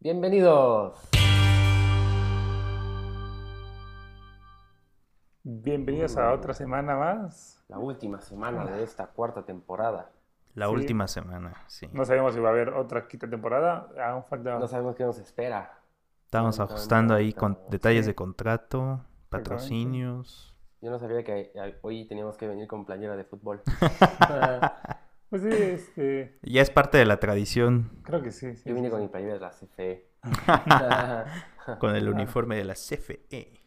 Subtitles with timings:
[0.00, 0.98] Bienvenidos.
[5.42, 7.62] Bienvenidos a otra semana más.
[7.68, 10.10] La última semana de esta cuarta temporada.
[10.54, 10.72] La Sí.
[10.72, 11.86] última semana, sí.
[11.92, 13.88] No sabemos si va a haber otra quinta temporada.
[14.02, 14.58] Aún falta.
[14.58, 15.78] No sabemos qué nos espera.
[16.24, 18.12] Estamos Tan, tan, ajustando ahí con detalles Sí.
[18.12, 20.56] de contrato, patrocinios.
[20.80, 23.60] Yo no sabía que hoy teníamos que venir con playera de fútbol.
[25.30, 26.38] Pues sí, este.
[26.42, 28.54] Ya es parte de la tradición Creo que sí.
[28.56, 30.10] sí, Yo vine sí, con mi playera de la CFE.
[31.78, 33.60] con el uniforme de la CFE.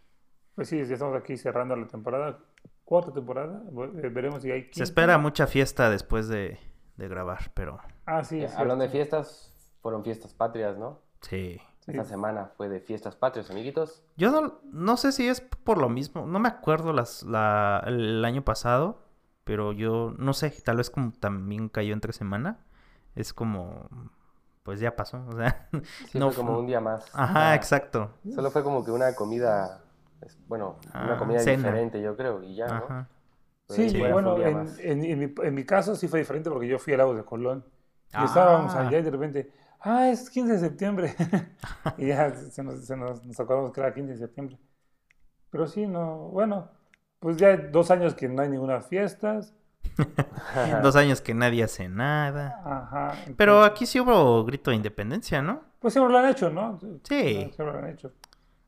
[0.55, 2.39] Pues sí, ya estamos aquí cerrando la temporada.
[2.83, 3.63] Cuarta temporada.
[4.03, 4.69] Eh, Veremos si hay.
[4.71, 6.59] Se espera mucha fiesta después de,
[6.97, 8.41] de grabar, pero Ah, sí.
[8.43, 10.99] Eh, Hablando de fiestas, fueron fiestas patrias, ¿no?
[11.21, 11.59] sí.
[11.79, 11.91] Sí.
[11.91, 14.05] Esta semana fue de fiestas patrias, amiguitos.
[14.15, 18.23] Yo no, no sé si es por lo mismo, no me acuerdo las, la, el
[18.23, 19.03] año pasado,
[19.43, 22.59] pero yo no sé, tal vez como también cayó entre semana,
[23.15, 23.89] es como,
[24.63, 25.69] pues ya pasó, o sea,
[26.03, 27.05] Sí, No fue como un día más.
[27.13, 29.83] ajá, Ah, exacto, Solo fue como que una comida,
[30.47, 31.43] bueno, una Ah, comida cena.
[31.43, 32.93] diferente, yo creo, y ya, ¿no?
[32.93, 33.07] ajá.
[33.67, 36.79] Pero Sí, bueno, en, en- en mi, en mi caso sí fue diferente porque yo
[36.79, 37.65] fui al lago de Colón.
[38.15, 38.25] Y Ah.
[38.25, 41.15] estábamos allá y de repente, ah, es 15 de septiembre.
[41.97, 44.59] y ya se nos, se nos, nos acordamos que era 15 de septiembre.
[45.49, 46.71] Pero sí, no, bueno,
[47.23, 49.53] pues ya dos años que no hay ninguna fiestas.
[50.83, 52.59] Dos años que nadie hace nada.
[52.65, 53.13] Ajá.
[53.37, 55.61] Pero aquí sí hubo grito de independencia, ¿no?
[55.79, 56.77] Pues siempre lo han hecho, ¿no?
[57.03, 57.35] Sí.
[57.53, 58.11] Siempre lo han hecho.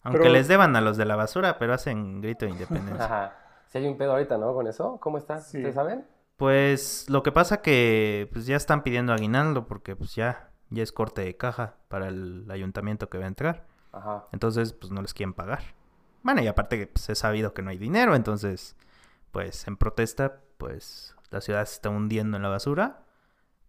[0.03, 3.05] Aunque Pero- les deban a los de la basura, pero hacen grito de independencia.
[3.05, 3.33] Ajá.
[3.67, 4.53] Si hay un pedo ahorita, ¿no?
[4.53, 5.41] Con eso, ¿cómo está?
[5.41, 5.57] Sí.
[5.57, 6.05] ¿Ustedes saben?
[6.37, 10.93] Pues lo que pasa que pues ya están pidiendo aguinaldo porque pues ya, ya es
[10.93, 13.65] corte de caja para el ayuntamiento que va a entrar.
[13.91, 14.27] Ajá.
[14.31, 15.59] Entonces pues no les quieren pagar.
[16.25, 18.75] Bueno, y aparte que pues, he sabido que no hay dinero, entonces
[19.29, 23.03] pues en protesta pues la ciudad se está hundiendo en la basura.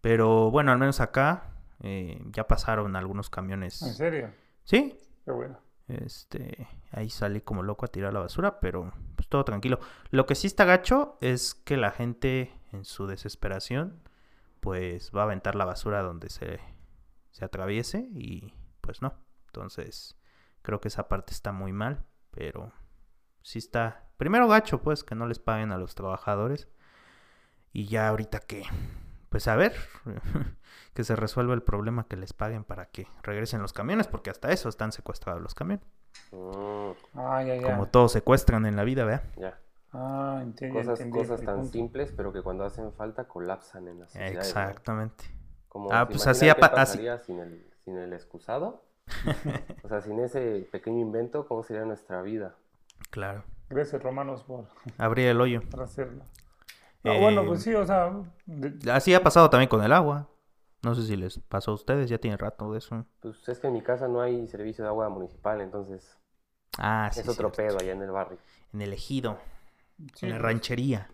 [0.01, 1.51] Pero bueno, al menos acá
[1.83, 3.75] eh, ya pasaron algunos ¿En camiones.
[3.75, 4.31] serio?
[4.63, 5.59] Sí, Qué bueno.
[5.87, 9.79] Este, ahí salí como loco a tirar la basura, pero pues todo tranquilo.
[10.09, 14.01] Lo que sí está gacho es que la gente en su desesperación
[14.61, 16.59] pues va a aventar la basura donde se,
[17.29, 19.13] se atraviese y pues no.
[19.45, 20.17] Entonces
[20.63, 22.03] creo que esa parte está muy mal,
[22.37, 22.71] pero
[23.41, 24.03] sí está...
[24.17, 26.67] Primero gacho pues que no les paguen a los trabajadores
[27.73, 28.63] y ya ahorita que...
[29.29, 29.73] Pues a ver,
[30.93, 34.51] que se resuelva el problema que les paguen para que regresen los camiones, porque hasta
[34.51, 35.85] eso están secuestrados los camiones.
[36.31, 37.61] Mm, Ah, ya, ya.
[37.63, 39.23] Como todos secuestran en la vida, ¿verdad?
[39.35, 39.59] ya.
[39.93, 40.79] Ah, entiendo.
[40.79, 41.71] Cosas, tan punto.
[41.71, 44.31] simples, pero que cuando hacen falta colapsan en la sociedad.
[44.33, 44.39] ¿no?
[44.39, 45.25] Exactamente.
[45.67, 48.85] Como Ah, ¿se pues así qué apa- así- pasaría sin el, sin el excusado?
[49.83, 52.55] o sea, sin ese pequeño invento, ¿cómo sería nuestra vida?
[53.09, 53.43] Claro.
[53.69, 54.65] Gracias, romanos, por,
[54.97, 55.61] Abrir el hoyo.
[55.69, 56.23] por hacerlo.
[57.03, 58.11] Ah, Eh, bueno, pues sí, o sea,
[58.45, 60.27] de- Así ha pasado también con el agua.
[60.83, 63.05] No sé si les pasó a ustedes, ya tiene rato de eso.
[63.19, 66.17] Pues es que en mi casa no hay servicio de agua municipal, entonces
[66.77, 67.21] Ah, sí.
[67.21, 67.57] es otro cierto.
[67.75, 68.37] pedo allá en el barrio.
[68.73, 69.37] En el ejido,
[70.13, 71.09] sí, en la pues, ranchería.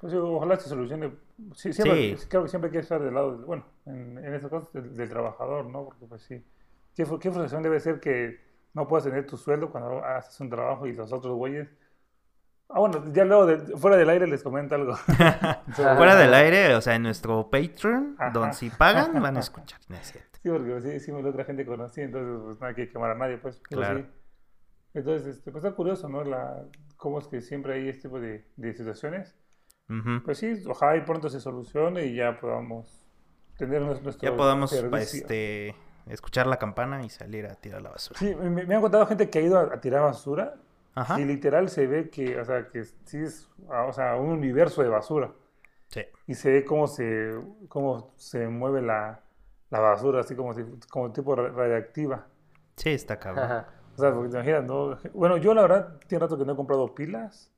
[0.00, 1.12] Pues sí, ojalá se solucione.
[1.54, 2.26] Sí, siempre, Sí.
[2.28, 4.96] Creo que siempre hay que estar del lado, del- bueno, en, en estos casos, del,
[4.96, 5.84] del trabajador, ¿no?
[5.84, 6.42] Porque pues sí.
[6.94, 8.40] ¿Qué, qué frustración debe ser que
[8.74, 11.68] no puedas tener tu sueldo cuando haces un trabajo y los otros güeyes...
[12.74, 14.96] Ah, bueno, ya luego, de- fuera del aire les comento algo.
[15.76, 18.30] Fuera del aire, o sea, en nuestro Patreon, Ajá.
[18.30, 19.78] donde si pagan, van a escuchar.
[19.88, 20.38] No es cierto.
[20.42, 23.14] Sí, porque sí, sí, la otra gente conocí, entonces pues no hay que quemar a
[23.14, 23.58] nadie, pues.
[23.68, 23.98] Claro.
[24.00, 24.06] sí.
[24.94, 26.24] Entonces, este, pues está curioso, ¿no?
[26.24, 26.64] La,
[26.96, 29.36] cómo es que siempre hay este tipo de, de situaciones.
[30.24, 33.06] Pues sí, ojalá y pronto se solucione y ya podamos
[33.58, 35.20] tener nues- nuestro Ya podamos servicio.
[35.20, 35.74] este,
[36.06, 38.18] escuchar la campana y salir a tirar la basura.
[38.18, 40.54] Sí, me, me han contado gente que ha ido a, a tirar basura
[40.94, 41.20] Ajá.
[41.20, 44.88] y literal se ve que, o sea, que sí es, o sea, un universo de
[44.88, 45.32] basura
[45.88, 46.02] Sí.
[46.26, 47.34] y se ve cómo se,
[47.68, 49.20] cómo se mueve la,
[49.70, 50.54] la basura, así como,
[50.90, 52.26] como tipo ra- radiactiva.
[52.76, 53.44] Sí, está cabrón.
[53.44, 53.68] Ajá.
[53.94, 54.98] O sea, porque te imaginas, ¿no?
[55.12, 57.48] Bueno, yo la verdad tiene rato que no he comprado pilas,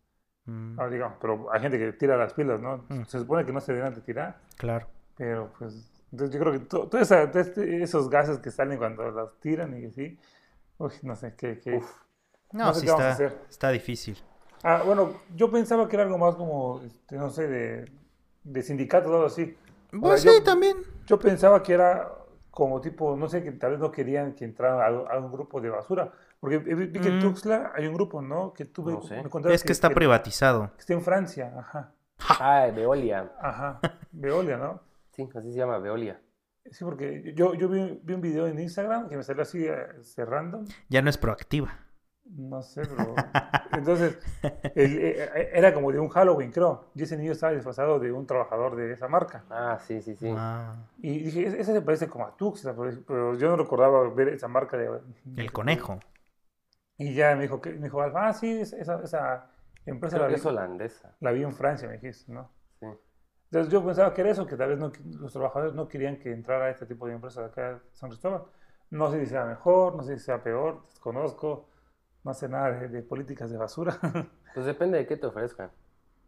[0.47, 2.85] Mm, ah, digamos, pero hay gente que tira las pilas, ¿no?
[2.91, 3.05] Mm.
[3.07, 4.87] Se supone que no se deben de tirar, claro.
[5.17, 8.79] pero pues, entonces yo creo que to- todos esa- todo este- esos gases que salen
[8.79, 10.19] cuando las tiran y así,
[10.79, 11.77] uy, no sé, qué, qué.
[11.77, 11.91] Uf.
[12.53, 13.39] No, No sé sí qué vamos a está, hacer.
[13.51, 14.17] está difícil.
[14.63, 17.91] Ah, bueno, yo pensaba que era algo más como, este, no sé, de,
[18.45, 19.57] de sindicatos o algo así.
[20.01, 20.77] Pues sí, yo- también.
[21.07, 22.11] Yo pensaba que era
[22.51, 25.61] como tipo, no sé, que tal vez no querían que entrara a, a un grupo
[25.61, 26.13] de basura.
[26.41, 27.23] Porque vi vi que en Mm.
[27.23, 28.53] Tuxtla hay un grupo, ¿no?
[28.55, 29.21] Que tuve, No sé.
[29.23, 30.71] me Es que está privatizado.
[30.75, 31.93] que está en Francia, ajá.
[32.39, 33.33] Ah, Veolia.
[33.41, 33.81] Ajá,
[34.13, 34.81] Veolia, ¿no?
[35.15, 36.21] Sí, así se llama, Veolia.
[36.71, 39.87] Sí, porque yo, yo vi, vi un video en Instagram que me salió así, eh,
[40.25, 40.65] random.
[40.89, 41.79] Ya no es proactiva.
[42.25, 43.15] No sé, pero...
[43.73, 44.19] Entonces,
[44.75, 46.87] el- eh, eh, era como de un Halloween, creo.
[46.95, 49.45] Y ese niño estaba disfrazado de un trabajador de esa marca.
[49.51, 50.29] Ah, sí, sí, sí.
[50.31, 54.49] Ah, Y dije, "Ese- se parece como a Tuxtla, pero, yo no recordaba ver esa
[54.49, 54.89] marca de...
[55.37, 56.01] el conejo.
[56.97, 59.51] Y ya me dijo, que, me dijo, ah, sí, es- esa, esa
[59.85, 61.15] empresa Creo la que vi, es holandesa.
[61.21, 62.51] la vi en Francia, me dijiste, ¿no?
[63.55, 64.91] Entonces yo pensaba que era eso, que tal vez no,
[65.21, 68.43] los trabajadores no querían que entrara este tipo de empresas acá en San Cristóbal.
[68.91, 71.69] No sé si sea mejor, no sé si sea peor, desconozco,
[72.25, 73.97] no sé nada de, de políticas de basura.
[74.55, 75.71] Pues depende de qué te ofrezcan.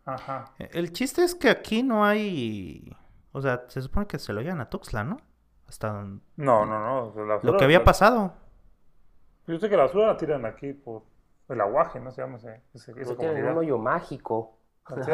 [0.05, 0.53] Ajá.
[0.59, 2.93] El chiste es que aquí no hay...
[3.31, 5.19] O sea, se supone que se lo llevan a Tuxtla, ¿no?
[5.69, 6.81] Hasta donde- No, no,
[7.15, 7.25] no.
[7.25, 8.35] la lo que había la- pasado.
[9.47, 11.03] Yo sé que la basura la tiran aquí por
[11.49, 12.11] el aguaje, ¿no?
[12.11, 13.53] Se llama ese, ese, esa comunidad.
[13.53, 14.56] un hoyo mágico.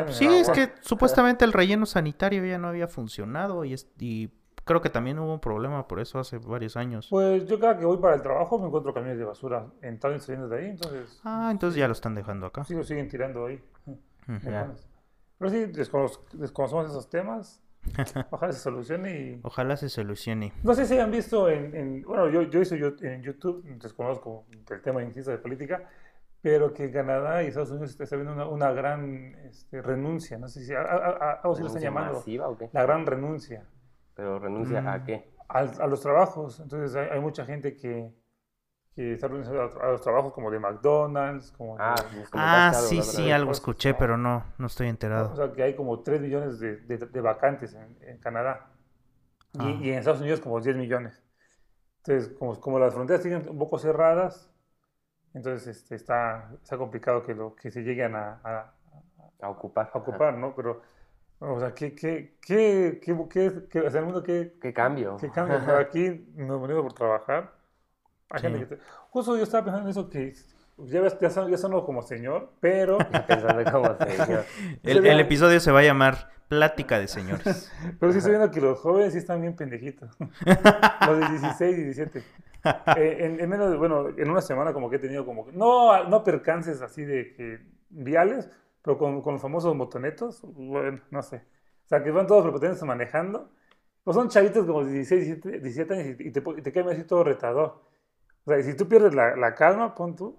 [0.09, 4.31] Sí, es que supuestamente el relleno sanitario ya no había funcionado y, es- y
[4.65, 7.09] creo que también hubo un problema por eso hace varios años.
[7.11, 10.21] Pues yo cada que voy para el trabajo me encuentro camiones de basura entrando y
[10.21, 12.65] saliendo de ahí, entonces Ah, entonces ya lo están dejando acá.
[12.65, 13.63] sí lo siguen tirando ahí.
[15.39, 17.61] Pero sí, desconoz- desconocemos esos temas.
[18.31, 19.41] Ojalá se solucione y...
[19.43, 20.53] Ojalá se solucione.
[20.63, 21.75] No sé si han visto en...
[21.75, 25.89] en- bueno, yo, yo hice yo, en YouTube, desconozco el tema insisto de política,
[26.43, 30.37] pero que Canadá y Estados Unidos está viendo una, una gran este, renuncia.
[30.39, 30.75] No sé si...
[30.75, 32.69] A, a, a- a- o si lo están ¿Renuncia llamando masiva o qué?
[32.73, 33.65] la gran renuncia
[34.15, 35.05] Pero renuncia a Mm.
[35.05, 35.33] qué?
[35.49, 36.59] al- a, los trabajos.
[36.61, 38.13] Entonces hay, hay mucha gente que,
[38.95, 42.73] que está renunciando a, a los trabajos como de McDonald's, como de- Ah, mis Ah,
[42.73, 43.99] comentaste sí, sí, algo pues, escuché, no.
[43.99, 45.37] pero no, no estoy O enterado.
[45.37, 48.69] sea, que hay como 3 millones de, de- de vacantes en, en Canadá.
[49.55, 49.79] Y, Ah.
[49.81, 51.23] y en Estados Unidos como 10 millones.
[51.99, 54.51] Entonces, como, como las fronteras siguen un poco cerradas,
[55.35, 58.73] entonces este, está, está complicado que, lo, que se lleguen a, a-
[59.41, 59.91] A ocupar.
[59.93, 60.55] a ocupar, ¿no?
[60.55, 60.83] Pero,
[61.41, 65.17] o sea, ¿qué, qué, qué, qué, qué- qué- o sea, el mundo qué, ¿Qué cambio?
[65.21, 65.57] qué cambia?
[65.59, 67.53] O sea, aquí nos venimos por trabajar.
[68.31, 68.47] Hay Sí.
[68.47, 70.35] gente que te- Justo yo estaba pensando en eso que
[70.79, 72.99] ya, ves, ya, son, ya sonó como señor, pero...
[73.27, 74.45] Pensando como señor.
[74.83, 77.71] El, el episodio se va a llamar Plática de Señores.
[77.99, 80.17] Pero sí estoy viendo que los jóvenes sí están bien pendejitos.
[80.19, 82.23] los de 16 y 17.
[82.97, 86.23] Eh, en, en menos bueno, en una semana como que he tenido como, no, no
[86.23, 87.59] percances así de que
[87.91, 88.49] viales,
[88.83, 91.37] pero con, con los famosos motonetos, bueno, no sé.
[91.85, 93.51] O sea, que van todos prepotentes manejando.
[94.05, 97.05] Pues son chavitos como de 16, 17, 17 años y te, y te quedan así
[97.05, 97.83] todo retador.
[98.45, 100.37] O sea, y si tú pierdes la, la calma, pon tú.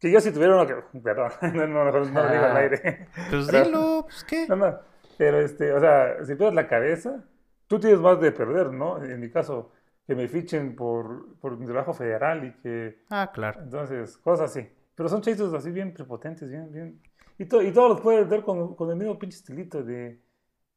[0.00, 0.74] Que yo si tuviera uno que...
[1.00, 3.08] Perdón, no, no, mejor no lo digo al aire.
[3.30, 4.46] Pues Pero- dilo, pues qué.
[4.48, 4.78] No, no.
[5.16, 7.24] Pero, este, o sea, si pierdes la cabeza,
[7.68, 9.02] tú tienes más de perder, ¿no?
[9.04, 9.70] En mi caso,
[10.06, 13.60] que me fichen por, por mi trabajo federal y que, Ah, claro.
[13.62, 14.68] entonces, cosas así.
[14.94, 17.00] Pero son chavitos así bien prepotentes, bien, bien.
[17.38, 20.20] Y, to- y todos los puedes ver con, con el mismo pinche estilito de,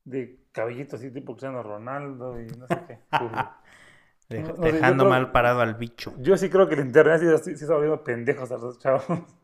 [0.06, 3.00] de cabellito así, tipo Cristiano Ronaldo y no sé qué.
[4.30, 6.14] De- No, no sé, yo dejando creo- mal parado al bicho.
[6.20, 9.06] Yo sí creo que el internet sí, sí, sí está volviendo pendejos a los chavos.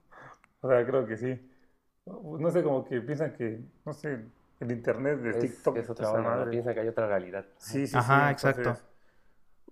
[0.62, 1.50] O sea, creo que sí.
[2.06, 4.26] No sé, como que piensan que, no sé,
[4.62, 5.78] el internet de Es, TikTok.
[5.78, 6.52] es otra madre.
[6.52, 7.46] Piensa que hay otra realidad.
[7.58, 8.60] Sí, sí, Ajá, sí, exacto.
[8.62, 8.86] entonces,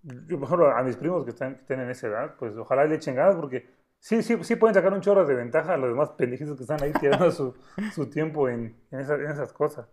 [0.03, 3.15] yo, ejemplo, a mis primos que están, que en esa edad, pues ojalá le echen
[3.15, 3.69] ganas porque
[3.99, 6.81] sí, sí, sí pueden sacar un chorro de ventaja a los demás pendejitos que están
[6.81, 7.53] ahí tirando su,
[7.93, 9.87] su tiempo en, en, esa- en esas cosas.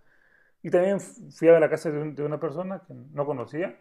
[0.63, 3.77] Y también fui a la casa de, un- de una persona que no conocía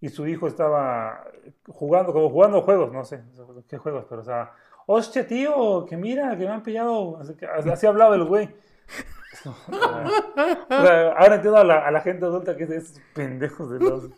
[0.00, 1.24] y su hijo estaba
[1.68, 3.22] jugando, como jugando juegos, no sé
[3.68, 4.52] qué juegos, pero o sea,
[4.86, 7.18] hostia, tío, que mira, que me han pillado.
[7.18, 7.34] Así,
[7.70, 8.48] así hablaba el güey.
[9.66, 13.78] O sea, ahora entiendo a la, a la gente adulta que es esos pendejos de
[13.80, 14.08] los,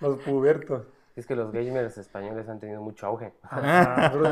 [0.00, 0.86] los pubertos.
[1.16, 3.32] Es que los gamers españoles han tenido mucho auge.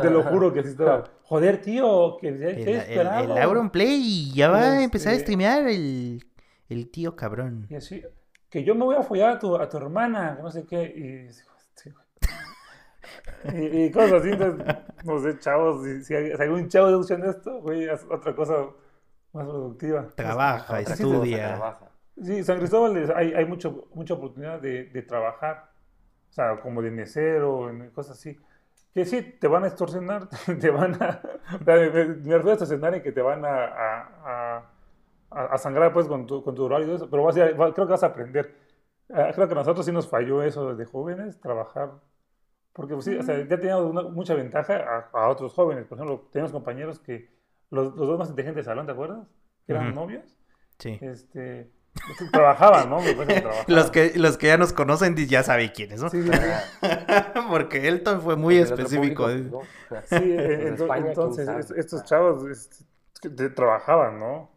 [0.02, 1.04] Te lo juro que así estaba.
[1.22, 5.68] Joder, tío, que El, te el, el Auronplay ya va a Este- empezar a streamear
[5.68, 6.24] el,
[6.68, 7.66] el tío cabrón.
[7.70, 8.02] Y así,
[8.50, 10.82] que yo me voy a follar a tu, a tu hermana, que no sé qué.
[10.82, 11.90] Y, sí,
[13.44, 13.62] güey.
[13.72, 14.66] y, y cosas así, entonces,
[15.04, 18.54] no sé, chavos, si, si hay- si algún chavo escuchando esto, güey, haz otra cosa
[19.32, 20.08] más productiva.
[20.16, 21.48] Trabaja, estudia.
[21.56, 21.88] trabaja.
[22.22, 25.70] Sí, San Cristóbal es- hay, hay mucho, mucha oportunidad de, de trabajar,
[26.32, 28.38] o sea, como de mesero, cosas así.
[28.94, 31.20] Que sí, te van a extorsionar, te van a...
[31.66, 34.58] me, refiero a extorsionar en que te van a, a,
[35.30, 37.74] a- a- sangrar pues con tu, con tu horario y eso, pero vas a- creo
[37.74, 38.54] que vas a aprender.
[39.12, 41.92] Ah, creo que a nosotros sí nos falló eso de jóvenes, trabajar.
[42.72, 45.86] Porque pues, sí, o sea, ya teníamos una- mucha ventaja a, a otros jóvenes.
[45.86, 47.30] Por ejemplo, teníamos compañeros que,
[47.70, 49.26] los, los dos más inteligentes del salón, ¿te acuerdas?
[49.66, 50.36] Que eran novios.
[50.78, 50.98] Sí.
[51.02, 51.70] Este,
[52.30, 52.98] trabajaban, ¿no?
[53.02, 53.64] Trabajaban.
[53.68, 56.08] Los que, los que ya nos conocen ya saben quiénes, ¿no?
[56.10, 56.88] Sí, sí, sí.
[57.50, 59.24] Porque Elton fue muy específico.
[59.24, 59.48] público, ¿eh?
[59.50, 59.60] ¿no?
[60.04, 61.80] Sí, eh, ento- de España, ¿quién entonces sabe?
[61.80, 64.50] estos chavos este, te- trabajaban, ¿no?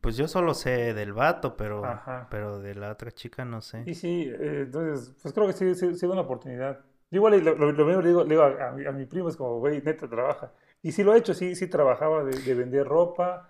[0.00, 2.26] Pues yo solo sé del vato, pero, Ajá.
[2.30, 3.82] pero de la otra chica no sé.
[3.84, 6.78] Y sí, eh, entonces, pues creo que sí, sí, sí da una oportunidad.
[7.10, 9.04] Yo igual lo, lo, lo mismo le digo, le digo a, a mi, a mi
[9.04, 10.52] primo, es como, güey, neta, trabaja.
[10.82, 13.49] Y sí lo ha hecho, sí, sí trabajaba de, de vender ropa,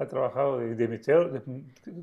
[0.00, 1.42] ha trabajado de, de mesero, de,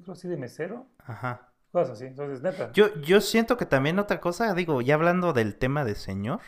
[0.04, 1.50] creo sí de mesero, Ajá.
[1.72, 2.06] cosas así.
[2.06, 2.72] Entonces, neta.
[2.74, 6.40] Yo, yo siento que también otra cosa, digo, ya hablando del tema de señor,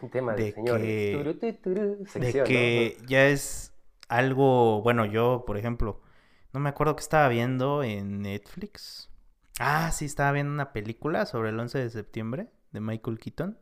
[0.00, 0.82] Un tema de, De señores.
[0.84, 3.74] que- Turu, turu, de que ya es
[4.08, 6.00] algo, bueno, yo, por ejemplo,
[6.52, 9.10] no me acuerdo que estaba viendo en Netflix.
[9.58, 13.58] Ah, sí, estaba viendo una película sobre el 11 de septiembre de Michael Keaton.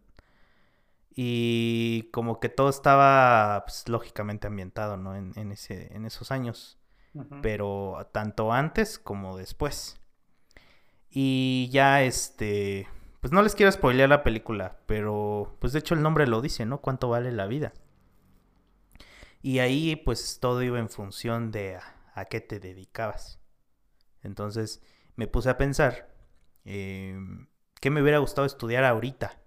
[1.17, 5.14] Y como que todo estaba, pues, lógicamente ambientado, ¿no?
[5.14, 6.79] En, en ese, en esos años.
[7.42, 10.00] Pero tanto antes como después.
[11.09, 12.88] Y ya este,
[13.21, 16.66] pues no les quiero spoilear la película, pero pues de hecho el nombre lo dice,
[16.66, 16.80] ¿no?
[16.80, 17.73] ¿Cuánto vale la vida?
[19.40, 21.83] Y ahí pues todo iba en función de a,
[22.14, 23.38] a qué te dedicabas.
[24.23, 24.83] Entonces
[25.16, 26.09] me puse a pensar,
[26.64, 27.47] em,
[27.80, 29.40] ¿qué me hubiera gustado estudiar ahorita?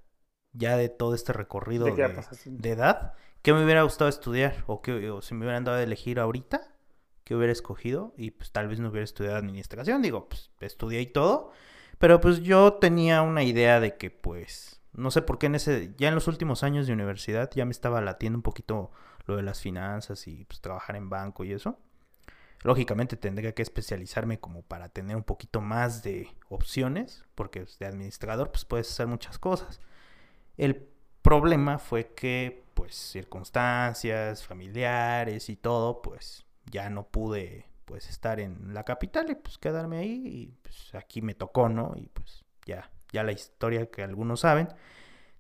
[0.54, 1.86] Ya de todo este recorrido
[2.46, 4.64] ¿De edad, ¿qué me hubiera gustado estudiar?
[4.68, 6.76] O, qué, o si me hubieran dado a elegir ahorita,
[7.28, 8.14] ¿qué hubiera escogido?
[8.16, 11.52] Y pues tal vez no hubiera estudiado administración, digo, pues estudié y todo,
[11.98, 15.94] pero pues yo tenía una idea de que pues, no sé por qué en ese,
[15.98, 18.92] ya en los últimos años de universidad ya me estaba latiendo un poquito
[19.26, 21.78] lo de las finanzas y pues trabajar en banco y eso.
[22.64, 27.88] Lógicamente tendría que especializarme como para tener un poquito más de opciones, porque pues, de
[27.88, 29.82] administrador pues puedes hacer muchas cosas.
[30.56, 30.88] El
[31.22, 38.74] problema fue que, pues, circunstancias familiares y todo, pues, ya no pude, pues, estar en
[38.74, 41.94] la capital y, pues, quedarme ahí y, pues, aquí me tocó, ¿no?
[41.96, 44.70] Y, pues, ya, ya la historia que algunos saben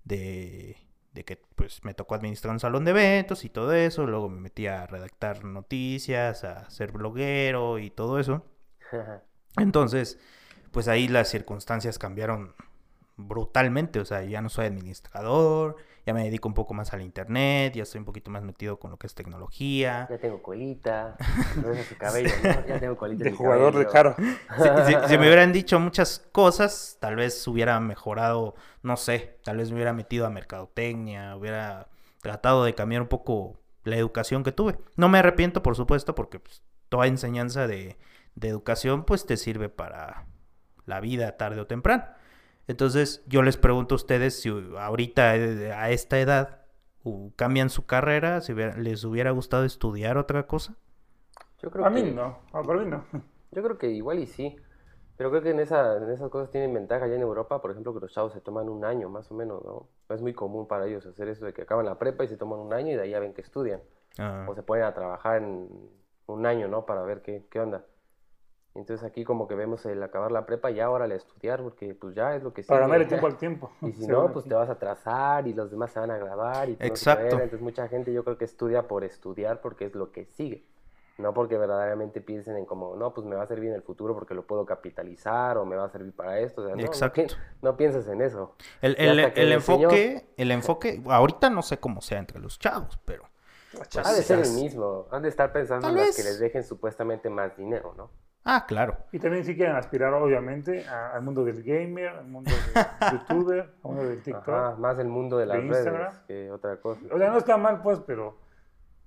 [0.03, 0.77] de,
[1.13, 4.41] de que, pues, me tocó administrar un salón de eventos y todo eso, luego me
[4.41, 8.46] metí a redactar noticias, a ser bloguero y todo eso.
[9.57, 10.19] Entonces,
[10.72, 12.53] pues ahí las circunstancias cambiaron
[13.15, 15.77] brutalmente, o sea, ya no soy administrador,
[16.08, 18.92] ya me dedico un poco más al internet, ya estoy un poquito más metido con
[18.92, 20.08] lo que es tecnología.
[20.10, 21.18] Ya tengo colita,
[21.62, 22.68] no es su cabello, ¿no?
[22.68, 24.16] Ya tengo colita De en jugador de caro.
[24.58, 29.58] Si, si- si me hubieran dicho muchas cosas, tal vez hubiera mejorado, no sé, tal
[29.58, 31.90] vez me hubiera metido a mercadotecnia, hubiera
[32.22, 34.78] tratado de cambiar un poco la educación que tuve.
[34.96, 37.98] No me arrepiento, por supuesto, porque pues, toda enseñanza de,
[38.36, 40.26] de educación pues te sirve para
[40.86, 42.06] la vida tarde o temprano.
[42.67, 46.62] Entonces yo les pregunto a ustedes si ahorita eh, a esta edad
[47.38, 50.75] cambian su carrera, si hubiera- les hubiera gustado estudiar otra cosa.
[51.62, 53.05] Yo creo A mí que, no, a mí no.
[53.51, 54.55] Yo creo que igual y sí.
[55.17, 57.93] Pero creo que en, esa, en esas cosas tienen ventaja ya en Europa, por ejemplo,
[57.93, 59.89] que los chavos se toman un año más o menos, ¿no?
[60.13, 62.59] Es muy común para ellos hacer eso de que acaban la prepa y se toman
[62.59, 63.81] un año y de ahí ya ven que estudian.
[64.19, 65.69] Ah, O se ponen a trabajar en
[66.27, 66.86] un año, ¿no?
[66.86, 67.86] Para ver qué, qué onda.
[68.77, 71.96] Entonces aquí como que vemos el acabar la prepa y ya ahora a estudiar porque
[71.96, 73.72] pues ya es lo que Para el tiempo al tiempo.
[73.81, 74.50] Y si Según no, pues aquí.
[74.50, 76.86] te vas a atrasar y los demás se van a grabar y no.
[76.86, 77.25] Exacto.
[77.36, 80.63] Entonces mucha gente yo creo que estudia por estudiar porque es lo que sigue.
[81.17, 84.13] No porque verdaderamente piensen en como, no, pues me va a servir en el futuro
[84.13, 86.62] porque lo puedo capitalizar o me va a servir para esto.
[86.62, 87.24] O sea, no, no Exacto.
[87.24, 88.55] pi- no piensas en eso.
[88.81, 89.51] El, el- el el señor-
[89.91, 93.24] enfoque, el enfoque, ahorita no sé cómo sea entre los chavos, pero
[93.72, 95.07] pues, Ha de ser el mismo.
[95.10, 98.12] Han de estar pensando en las que les dejen supuestamente más dinero, ¿no?
[98.50, 98.98] Ah, claro.
[99.12, 102.60] Y también si quieren aspirar, obviamente, a- al mundo del gamer, al mundo del
[103.13, 104.48] youtuber, al mundo del TikTok.
[104.50, 106.13] Ajá, más el mundo de las de redes Instagram.
[106.27, 107.01] que otra cosa.
[107.12, 108.38] O sea, no está mal, pues, pero,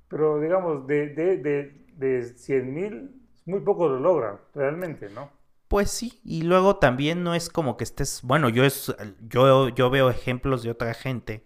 [0.09, 5.30] pero digamos, de, de, de, de 100 mil, muy pocos lo logran, realmente, ¿no?
[5.68, 8.92] Pues sí, y luego también no es como que estés, bueno, yo es
[9.28, 11.44] yo yo veo ejemplos de otra gente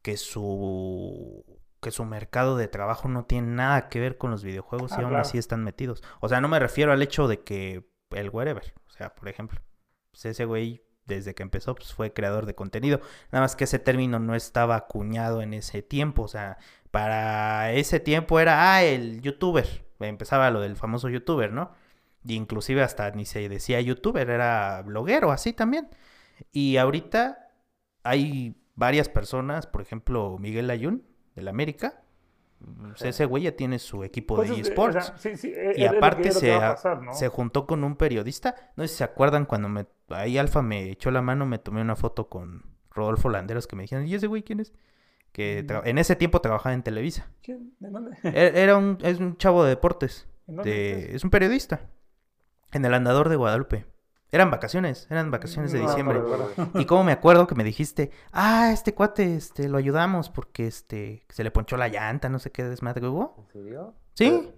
[0.00, 1.44] que su
[1.80, 5.02] que su mercado de trabajo no tiene nada que ver con los videojuegos Ah, y
[5.02, 5.22] aún claro.
[5.22, 6.02] así están metidos.
[6.20, 9.60] O sea, no me refiero al hecho de que el wherever, o sea, por ejemplo,
[10.10, 13.00] pues ese güey desde que empezó pues fue creador de contenido,
[13.32, 16.58] nada más que ese término no estaba acuñado en ese tiempo, o sea,
[16.90, 21.72] para ese tiempo era ah, el youtuber, empezaba lo del famoso youtuber, ¿no?
[22.24, 25.88] Y inclusive hasta ni se decía youtuber, era bloguero, así también.
[26.52, 27.50] Y ahorita
[28.02, 31.04] hay varias personas, por ejemplo, Miguel Ayun,
[31.38, 32.02] del América.
[32.80, 35.06] pues ese güey ya tiene su equipo Pues de o eSports.
[35.06, 38.54] sea, sí, sí, es- y aparte se, juntó con un periodista.
[38.76, 41.80] No sé si se acuerdan cuando me, ahí Alfa me echó la mano, me tomé
[41.82, 44.72] una foto con Rodolfo Landeros que me dijeron, ¿y ese güey quién es?
[45.30, 47.28] Que tra- en ese tiempo trabajaba en Televisa.
[47.42, 47.74] ¿Quién?
[47.78, 48.16] ¿De dónde?
[48.24, 50.26] E- Era un, es un chavo de deportes.
[50.48, 51.14] ¿En dónde de- estás?
[51.14, 51.80] es un periodista.
[52.72, 53.86] En el andador de Guadalupe.
[54.30, 56.20] Eran vacaciones, eran vacaciones de No, diciembre.
[56.74, 61.24] Y como me acuerdo que me dijiste, ah, este cuate, este, lo ayudamos porque este,
[61.30, 63.36] se le ponchó la llanta, no sé qué desmadre hubo.
[63.38, 63.94] ¿En serio?
[64.14, 64.50] ¿Sí?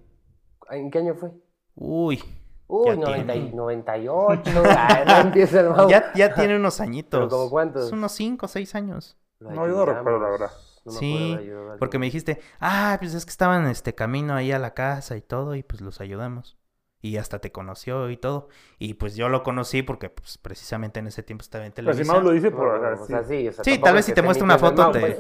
[0.71, 1.31] ¿En qué año fue?
[1.77, 2.23] Uy,
[2.67, 3.57] Uy, Ya 90 y- tiene.
[3.57, 4.43] 98.
[4.77, 7.19] Ay, no empieza el ya, ya tiene unos añitos.
[7.19, 7.87] ¿Pero como cuántos?
[7.87, 9.17] Es unos 5 o 6 años.
[9.41, 10.51] Lo No, yo no recuerdo, la verdad.
[10.85, 11.37] No Sí,
[11.79, 15.21] porque me dijiste, ah, pues es que estaban este camino ahí a la casa y
[15.21, 16.57] todo, y pues los ayudamos.
[17.03, 18.49] Y hasta te conoció y todo.
[18.79, 21.99] Y pues yo lo conocí porque pues precisamente en ese tiempo estaba en Pero si
[22.01, 22.17] televisión.
[22.19, 24.23] Mau lo dice, por, o sea, sí, o sea, Sí, tampoco tal vez si te
[24.23, 25.19] muestro una foto, te- pues.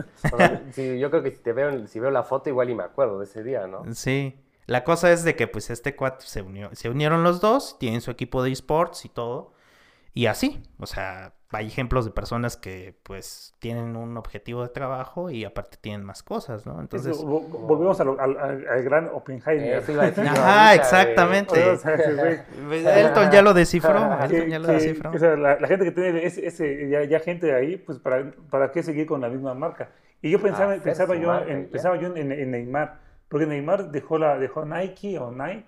[0.72, 3.18] Sí, yo creo que si te veo, si veo la foto igual y me acuerdo
[3.18, 3.82] de ese día, ¿no?
[3.94, 4.38] Sí.
[4.66, 8.00] La cosa es de que pues este cuate se unió, se unieron los dos, tienen
[8.02, 9.52] su equipo de esports y todo.
[10.14, 15.30] Y así, o sea, hay ejemplos de personas que pues tienen un objetivo de trabajo
[15.30, 16.80] y aparte tienen más cosas, ¿no?
[16.80, 19.78] Entonces, volvemos a lo- al, al- gran Oppenheimer.
[19.78, 21.70] Eso iba a decir yo Ajá, exactamente.
[21.70, 22.14] O sea, ese
[22.66, 22.86] güey.
[22.86, 23.94] Elton ya lo descifró,
[24.28, 25.10] que- Elton ya lo que- descifró.
[25.10, 28.30] o sea, la, la gente que tiene ese, ese- ya, ya gente ahí, pues para,
[28.50, 29.90] para qué seguir con la misma marca.
[30.22, 33.90] Y yo pensaba, Hacer pensaba yo, marca en, pensaba yo en, en Neymar, porque Neymar
[33.90, 35.64] dejó la dejó Nike o Nike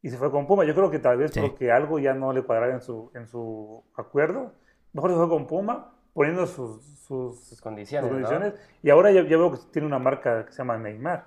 [0.00, 0.64] y se fue con Puma.
[0.64, 1.40] Yo creo que tal vez Sí.
[1.40, 4.52] porque algo ya no le cuadraba en su en su acuerdo,
[4.94, 7.60] mejor se fue con Puma poniendo sus sus,
[7.98, 10.78] Sus sus condiciones, y ahora ya, ya veo que tiene una marca que se llama
[10.78, 11.26] Neymar.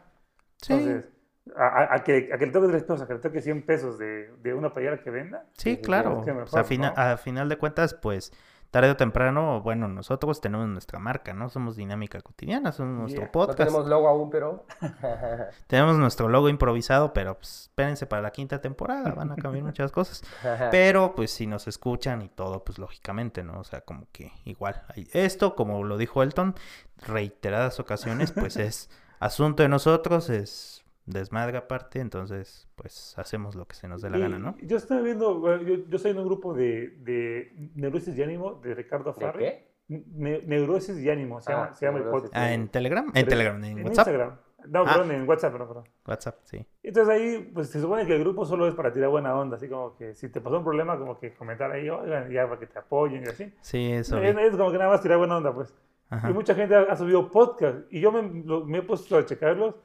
[0.61, 1.09] Sí, Entonces,
[1.55, 3.65] a, a- a que, a que le toque 3 pesos, a que le toque 100
[3.65, 5.45] pesos de, de una playera que venda.
[5.57, 6.19] sí, claro.
[6.19, 6.95] es que O sea, mejor, a, fina- ¿no?
[6.95, 8.31] a final de cuentas, pues,
[8.71, 11.49] tarde o temprano, bueno, nosotros tenemos nuestra marca, ¿no?
[11.49, 13.27] Somos Dinámica Cotidiana, somos nuestro Yeah.
[13.27, 13.57] No podcast.
[13.57, 14.65] tenemos logo aún, pero...
[15.67, 19.91] Tenemos nuestro logo improvisado, pero pues, espérense para la quinta temporada, van a cambiar muchas
[19.91, 20.23] cosas.
[20.71, 23.59] Pero pues si nos escuchan y todo, pues lógicamente, ¿no?
[23.59, 24.83] O sea, como que igual.
[25.13, 26.55] Esto, como lo dijo Elton,
[26.97, 33.75] reiteradas ocasiones, pues es asunto de nosotros, es desmadre aparte, entonces pues hacemos lo que
[33.75, 34.55] se nos dé la Y gana, ¿no?
[34.61, 38.75] Yo estoy viendo, yo, yo soy en un grupo de, de Neurosis y Ánimo de
[38.75, 39.39] Ricardo ¿De Farri.
[39.45, 39.67] qué?
[39.87, 42.33] Ne- Neurosis y Ánimo, se Ah, llama, se llama el podcast.
[42.35, 44.07] Ah, en Telegram, en Telegram, en En WhatsApp.
[44.07, 44.37] Instagram.
[44.67, 44.85] No, Ah.
[44.85, 45.83] perdón, en WhatsApp, perdón, perdón.
[46.05, 46.65] WhatsApp, sí.
[46.83, 49.69] Entonces ahí, pues se supone que el grupo solo es para tirar buena onda, así
[49.69, 52.67] como que si te pasó un problema, como que comentar ahí, oigan, ya para que
[52.67, 53.53] te apoyen y así.
[53.61, 54.17] Sí, eso.
[54.21, 55.73] Es, es como que nada más tirar buena onda, pues.
[56.09, 56.29] Ajá.
[56.29, 59.25] Y mucha gente ha, ha subido podcast y yo me, lo- me he puesto a
[59.25, 59.75] checarlos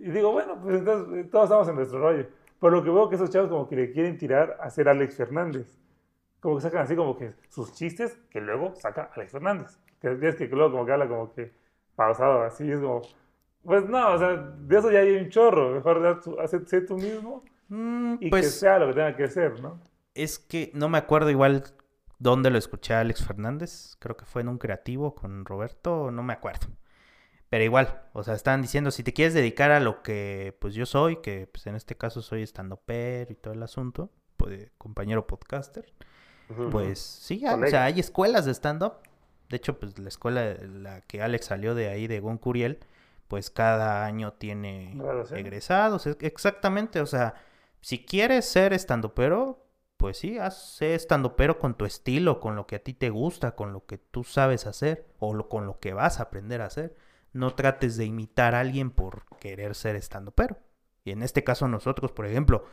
[0.00, 2.26] y digo, bueno, pues entonces eh, todos estamos en nuestro rollo.
[2.60, 5.16] Pero lo que veo que esos chavos como que le quieren tirar a ser Alex
[5.16, 5.78] Fernández.
[6.40, 9.78] Como que sacan así como que sus chistes que luego saca Alex Fernández.
[10.00, 11.52] Que es que luego como que habla como que
[11.94, 13.02] pausado así, es como...
[13.62, 15.72] Pues no, o sea, de eso ya hay un chorro.
[15.72, 16.22] Mejor
[16.66, 19.80] sé tú mismo Mm, y que pues sea lo que tenga que ser, ¿no?
[20.12, 21.62] es que no me acuerdo igual
[22.18, 23.96] dónde lo escuché a Alex Fernández.
[24.00, 26.66] Creo que fue en un creativo con Roberto, no me acuerdo.
[27.50, 30.86] Pero igual, o sea, estaban diciendo, si te quieres dedicar a lo que pues yo
[30.86, 35.92] soy, que pues en este caso soy pero y todo el asunto, pues compañero podcaster,
[36.68, 38.94] pues sí, hay- o sea, hay escuelas de stand-up.
[39.48, 42.78] De hecho, pues la escuela, de la que Alex salió de ahí, de Goncuriel,
[43.28, 46.06] pues cada año tiene egresados.
[46.06, 47.34] Exactamente, o sea,
[47.80, 48.72] si quieres ser
[49.14, 50.94] pero pues sí, haz sé
[51.36, 54.24] pero con tu estilo, con lo que a ti te gusta, con lo que tú
[54.24, 56.96] sabes hacer o lo- con lo que vas a aprender a hacer.
[57.32, 60.00] No trates de imitar a alguien por querer ser
[60.34, 60.58] pero
[61.04, 62.64] Y en este caso nosotros, por ejemplo,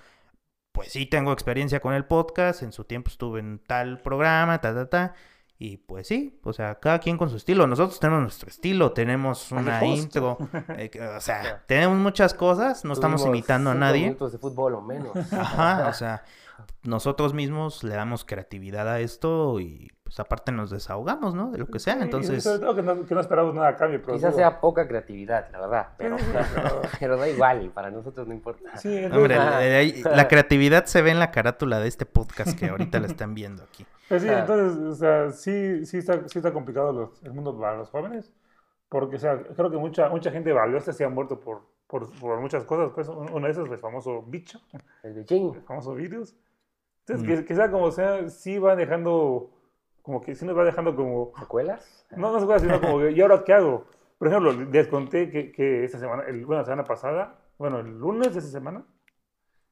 [0.72, 4.74] pues sí tengo experiencia con el podcast, en su tiempo estuve en tal programa, ta,
[4.74, 5.14] ta, ta,
[5.60, 7.66] y pues sí, o sea, cada quien con su estilo.
[7.66, 10.38] Nosotros tenemos nuestro estilo, tenemos una intro,
[10.78, 14.14] eh, o sea, tenemos muchas cosas, no estamos imitando a nadie.
[14.14, 15.16] de fútbol o menos.
[15.34, 16.24] Ajá, o sea,
[16.84, 21.52] nosotros mismos le damos creatividad a esto y pues aparte nos desahogamos, ¿no?
[21.52, 22.44] De lo que sea, Sí, entonces...
[22.44, 24.02] sobre todo que no, que no esperamos nada a cambio.
[24.02, 26.16] Pero Quizás digo, sea poca creatividad, la verdad, pero,
[27.00, 28.78] pero da igual, para nosotros no importa.
[28.78, 32.58] Sí, entonces, Hombre, la, la- la creatividad se ve en la carátula de este podcast
[32.58, 33.86] que ahorita la están viendo aquí.
[34.08, 34.40] Pues sí, Ah.
[34.40, 38.32] entonces, o sea, sí, sí está, sí está complicado los- el mundo para los jóvenes,
[38.88, 42.40] porque, o sea, creo que mucha, mucha gente valiosa se ha muerto por, por, por
[42.40, 44.62] muchas cosas, pues un- uno de esos es el famoso bicho,
[45.04, 45.56] El Beijing.
[45.56, 46.38] el famoso virus.
[47.06, 47.30] Entonces, Mm.
[47.40, 49.50] que, que sea como sea, sí va dejando,
[50.08, 52.08] como que sí nos va dejando como, ¿Secuelas?
[52.16, 53.88] no, no se puede, sino como que, ¿y ahora qué hago?
[54.18, 58.00] Por ejemplo, les conté que, que esta semana, el, bueno, la semana pasada, bueno, el
[58.00, 58.86] lunes de esa semana,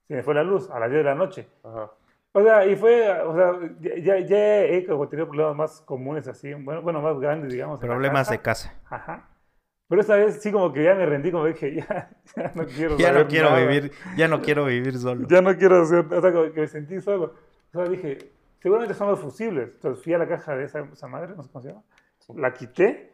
[0.06, 1.48] se me fue la luz a las 10 de la noche.
[1.64, 1.90] Ajá.
[2.34, 6.54] O sea, y fue, o sea, ya, ya, he como tenido problemas más comunes así,
[6.54, 7.80] bueno, bueno más grandes, digamos.
[7.80, 8.74] Problemas de casa.
[8.74, 8.94] casa.
[8.94, 9.30] Ajá.
[9.88, 12.98] Pero esta vez sí como que ya me rendí, como dije, ya, ya no quiero
[12.98, 13.66] Ya no quiero nada.
[13.66, 15.26] vivir, ya no quiero vivir solo.
[15.30, 17.36] Ya no quiero hacer, o sea, como que me sentí solo.
[17.74, 18.35] O sea, dije,
[18.66, 19.70] seguramente son los fusibles.
[19.76, 21.84] Entonces fui a la caja de esa, esa madre, no sé cómo se llama.
[22.34, 23.14] La quité,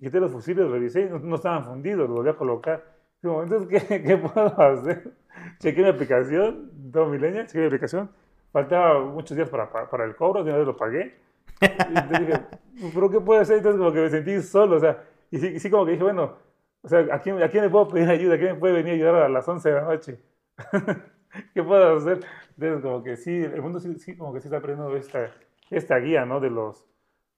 [0.00, 2.82] quité los fusibles, revisé, y no, no estaban fundidos, los volví a colocar.
[3.20, 5.12] Digo, entonces, ¿qué, qué puedo hacer?
[5.58, 8.08] Chequé mi aplicación, todo milenio, chequé mi aplicación.
[8.50, 11.14] Faltaba muchos días para, para, para el cobro, de una vez lo pagué.
[11.60, 13.58] Y entonces dije, ¿pero qué puedo hacer?
[13.58, 16.36] Entonces como que me sentí solo, o sea, y sí, sí como que dije, bueno,
[16.80, 18.36] o sea, ¿a quién, ¿a quién le puedo pedir ayuda?
[18.36, 20.20] ¿A quién me puede venir a ayudar a las 11 de la noche?
[21.54, 22.24] ¿Qué puedo hacer?
[22.50, 25.32] Entonces como que sí, el mundo sí, sí como que sí está aprendiendo esta,
[25.70, 26.40] esta guía, ¿no?
[26.40, 26.84] De los,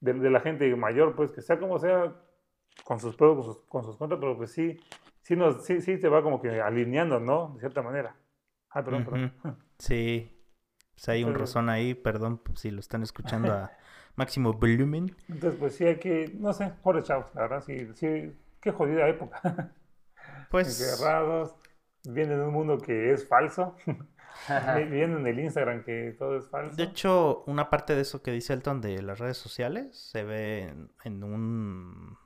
[0.01, 2.15] de, de la gente mayor, pues que sea como sea,
[2.85, 4.79] con sus pros, con sus, con sus contras, pero pues sí,
[5.23, 7.53] sí, nos, sí, sí te va como que alineando, ¿no?
[7.55, 8.17] De cierta manera.
[8.71, 9.59] Ah, perdón, perdón.
[9.79, 10.35] Sí.
[10.95, 13.71] Pues hay un rozón ahí, perdón si lo están escuchando a
[14.17, 15.15] máximo volumen.
[15.29, 19.09] Entonces, pues sí hay que, no sé, pobres chavos, la verdad, sí, sí, qué jodida
[19.09, 19.73] época.
[20.51, 21.55] Pues Encerrados,
[22.13, 26.49] vienen de un mundo que es falso, vi- vienen en el Instagram que todo es
[26.49, 26.77] falso.
[26.77, 30.63] De hecho, una parte de eso que dice Elton de las redes sociales se ve
[30.63, 32.17] en, en un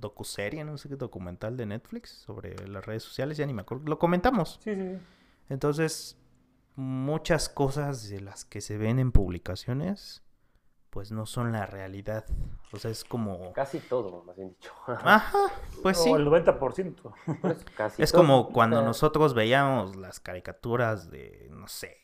[0.00, 3.84] docuserie, no sé qué documental de Netflix sobre las redes sociales, ya ni me acuerdo.
[3.86, 4.60] Lo comentamos.
[4.62, 4.98] Sí, sí, sí.
[5.48, 6.18] Entonces,
[6.74, 10.22] muchas cosas de las que se ven en publicaciones,
[10.96, 12.24] pues no son la realidad.
[12.72, 13.52] O sea, es como...
[13.52, 14.72] Casi todo, más bien dicho.
[14.86, 15.30] Ajá,
[15.82, 16.08] pues sí.
[16.08, 17.02] O el 90%.
[17.42, 18.22] Por eso, casi Es todo.
[18.22, 21.98] como cuando nosotros veíamos las caricaturas de, no sé,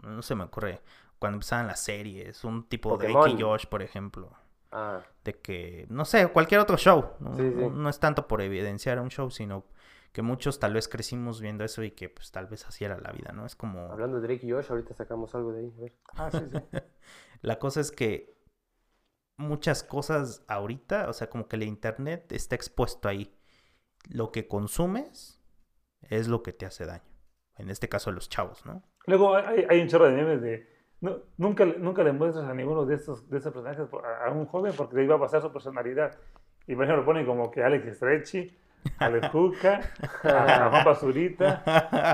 [0.00, 0.80] no se me ocurre,
[1.18, 3.42] cuando empezaban las series, un tipo de Drake y.
[3.42, 4.30] Josh, por ejemplo,
[4.70, 7.56] Ah, de que, no sé, cualquier otro show, no, Sí, sí.
[7.56, 9.64] no- no es tanto por evidenciar un show, sino
[10.12, 13.10] que muchos tal vez crecimos viendo eso y que pues tal vez así era la
[13.10, 13.44] vida, ¿no?
[13.44, 15.74] Es como, hablando de Drake y Josh, ahorita sacamos algo de ahí.
[15.76, 15.92] A ver.
[16.14, 16.58] Ah, sí, sí.
[17.42, 18.35] la cosa es que
[19.36, 23.34] muchas cosas ahorita, o sea, como que el internet está expuesto ahí.
[24.08, 25.42] Lo que consumes
[26.02, 27.02] es lo que te hace daño.
[27.56, 28.82] En este caso, los chavos, ¿no?
[29.06, 30.68] Luego hay, hay un chorro de memes de.
[31.00, 33.88] no- nunca, nunca le muestras a ninguno de estos, de estos personajes
[34.24, 36.16] a, un joven porque le iba a pasar su personalidad.
[36.66, 38.56] Y por ejemplo, ponen como que Alex Stretchy,
[38.98, 39.80] Alex Juca,
[40.24, 41.62] a, a Juan Basurita,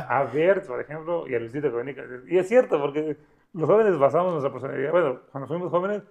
[0.08, 2.02] a Bert, por ejemplo, y a Luisito Comunica.
[2.28, 3.16] Y es cierto, porque
[3.54, 4.92] los jóvenes basamos nuestra personalidad.
[4.92, 6.02] Bueno, cuando fuimos jóvenes,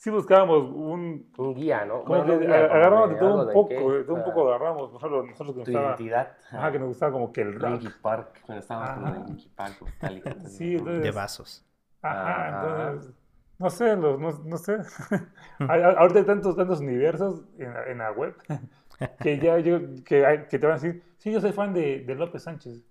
[0.00, 1.30] sí buscábamos un.
[1.36, 2.02] Un guía, ¿no?
[2.04, 4.48] como Bueno, no guía, agarramos de todo un de poco, qué, de todo un poco
[4.48, 4.90] agarramos.
[4.90, 6.32] Por ejemplo, nosotros que nos Tu identidad.
[6.50, 7.70] ajá, que nos gustaba como que el rock.
[7.70, 8.40] Linkin Park.
[8.46, 9.74] Cuando estábamos con el Linkin Park.
[9.82, 11.66] Metallica, entonces, Sí, entonces- de vasos.
[12.02, 12.88] Ajá, Ajá.
[12.90, 13.14] entonces,
[13.58, 14.78] no sé, los- no, no sé.
[15.58, 18.34] Ahorita hay tantos, tantos universos en, la- en la web
[19.20, 22.00] que ya yo, que, hay- que te van a decir, sí, yo soy fan de,
[22.06, 22.82] de López Sánchez.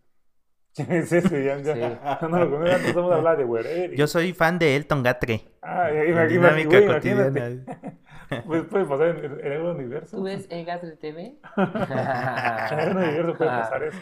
[0.86, 1.44] ¿Quién es ese?
[1.44, 1.80] Ya, ya, Sí.
[2.22, 3.94] no conozco, antes vamos a hablar de Guerrero.
[3.94, 5.42] Yo soy fan de Elton Gatre.
[5.62, 7.28] Ah, en ima- ima- dinámica güey, cotidiana.
[7.28, 8.00] imagínate.
[8.46, 10.18] Pues puede pasar en, en, en algún universo.
[10.18, 11.38] ¿Tú ves Egatre TV?
[11.58, 14.00] En algún universo puede pasar eso.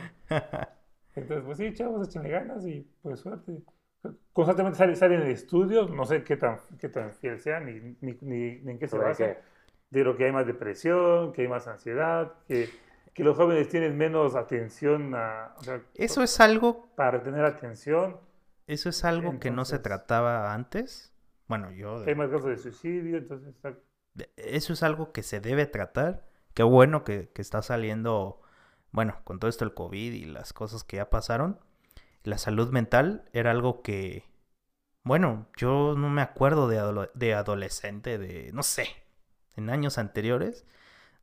[1.16, 3.54] Entonces, pues sí, chavos, échenle ganas y pues suerte.
[4.34, 8.60] Constantemente salen, salen estudios, no sé qué tan, qué tan fiel sean ni, ni, ni-
[8.62, 9.38] ni en qué se basa,
[9.90, 12.70] de lo que hay más depresión, que hay más ansiedad, que,
[13.18, 18.18] que los jóvenes tienen menos atención a, o sea, Eso es algo, para retener atención,
[18.68, 21.12] eso es algo que no se trataba antes.
[21.48, 23.56] Bueno, yo hay más casos de suicidio, entonces
[24.36, 26.28] Eso es algo que se debe tratar.
[26.54, 28.40] Qué bueno que, que está saliendo,
[28.92, 31.60] bueno, con todo esto el COVID y las cosas que ya pasaron.
[32.22, 34.26] La salud mental era algo que,
[35.04, 38.90] bueno, yo no me acuerdo de, de adolescente, de, no sé,
[39.56, 40.68] en años anteriores.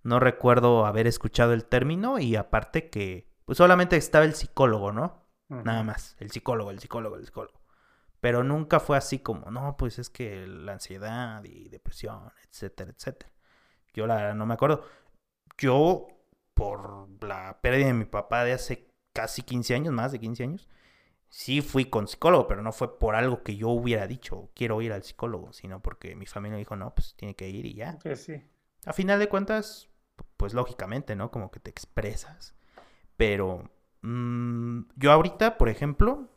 [0.04, 5.24] No recuerdo haber escuchado el término y aparte que, pues solamente estaba el psicólogo, ¿no?
[5.48, 7.60] Nada más, el psicólogo, el psicólogo, el psicólogo.
[8.20, 13.32] Pero nunca fue así como, no, pues es que la ansiedad y depresión, etcétera, etcétera.
[13.92, 14.84] Yo la verdad no me acuerdo.
[15.58, 16.08] Yo,
[16.54, 20.68] por la pérdida de mi papá de hace casi 15 años, más de 15 años,
[21.28, 24.92] sí fui con psicólogo, pero no fue por algo que yo hubiera dicho, quiero ir
[24.92, 27.98] al psicólogo, sino porque mi familia dijo, no, pues tiene que ir y ya.
[27.98, 28.42] Que sí.
[28.86, 29.88] A final de cuentas,
[30.44, 31.30] pues lógicamente, ¿no?
[31.30, 32.54] Como que te expresas.
[33.16, 33.70] Pero
[34.02, 36.28] mm, yo ahorita, por ejemplo,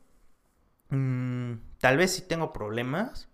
[0.92, 3.30] mm, tal vez sí tengo problemas,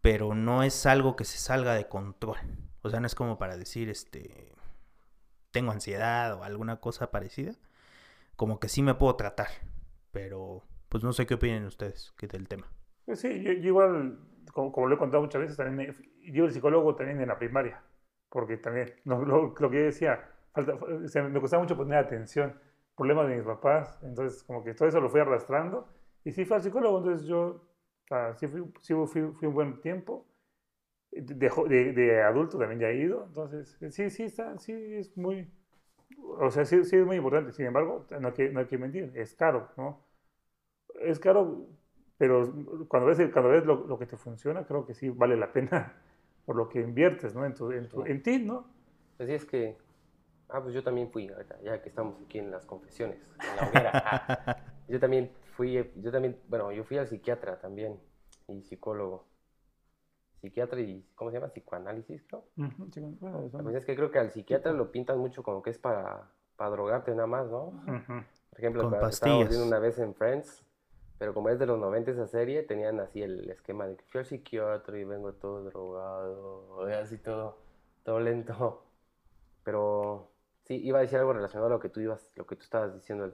[0.00, 2.38] pero no es algo que se salga de control.
[2.80, 4.54] O sea, no es como para decir, este,
[5.50, 7.52] tengo ansiedad o alguna cosa parecida.
[8.34, 9.50] Como que sí me puedo tratar,
[10.10, 12.66] pero pues no sé qué opinen ustedes que del tema.
[13.12, 14.20] Sí, yo, igual,
[14.54, 17.82] como, lo he contado muchas veces, también yo el psicólogo también en la primaria,
[18.30, 21.98] porque también, lo, lo- lo que yo decía, falta, o sea, me costaba mucho poner
[21.98, 22.58] atención,
[22.96, 25.88] problemas de mis papás, entonces como que todo eso lo fui arrastrando,
[26.24, 27.64] y sí fui al psicólogo, entonces yo,
[28.36, 30.26] sí fui, sí fui, fui un buen tiempo,
[31.12, 35.50] de, de, de adulto también ya he ido, entonces sí, sí, está, sí es muy,
[36.40, 38.78] o sea, sí, sí es muy importante, sin embargo, no hay que, no hay que
[38.78, 40.04] mentir, es caro, ¿no?
[41.00, 41.66] Es caro,
[42.18, 42.52] pero
[42.88, 45.94] cuando ves, cuando ves lo, lo que te funciona, creo que sí vale la pena
[46.48, 47.44] por lo que inviertes, ¿no?
[47.44, 48.64] En, tu, en, tu- en ti, ¿no?
[49.18, 49.76] Así es que.
[50.48, 53.18] Ah, pues yo también fui, ahorita, ya que estamos aquí en las confesiones,
[53.50, 54.00] en la hoguera.
[54.02, 54.18] Ah,
[54.88, 58.00] yo también fui, yo también, bueno, yo fui al psiquiatra también,
[58.48, 59.26] y psicólogo.
[60.40, 61.52] Psiquiatra y, ¿cómo se llama?
[61.52, 62.44] Psicoanálisis, creo.
[62.56, 65.70] Ujú, sí, bueno, cosa es que creo que al psiquiatra lo pintan mucho como que
[65.70, 67.72] es para, para drogarte nada más, ¿no?
[68.50, 69.50] Por ejemplo, Con cuando estábamos pastillas.
[69.50, 70.64] viendo una vez en Friends,
[71.18, 74.20] pero como es de los 90 esa serie, tenían así el esquema de que fui
[74.20, 77.56] al psiquiatra y vengo todo drogado, y así todo,
[78.04, 78.84] todo lento.
[79.64, 80.30] pero
[80.64, 82.94] sí, iba a decir algo relacionado a lo que tú ibas, lo que tú estabas
[82.94, 83.32] diciendo.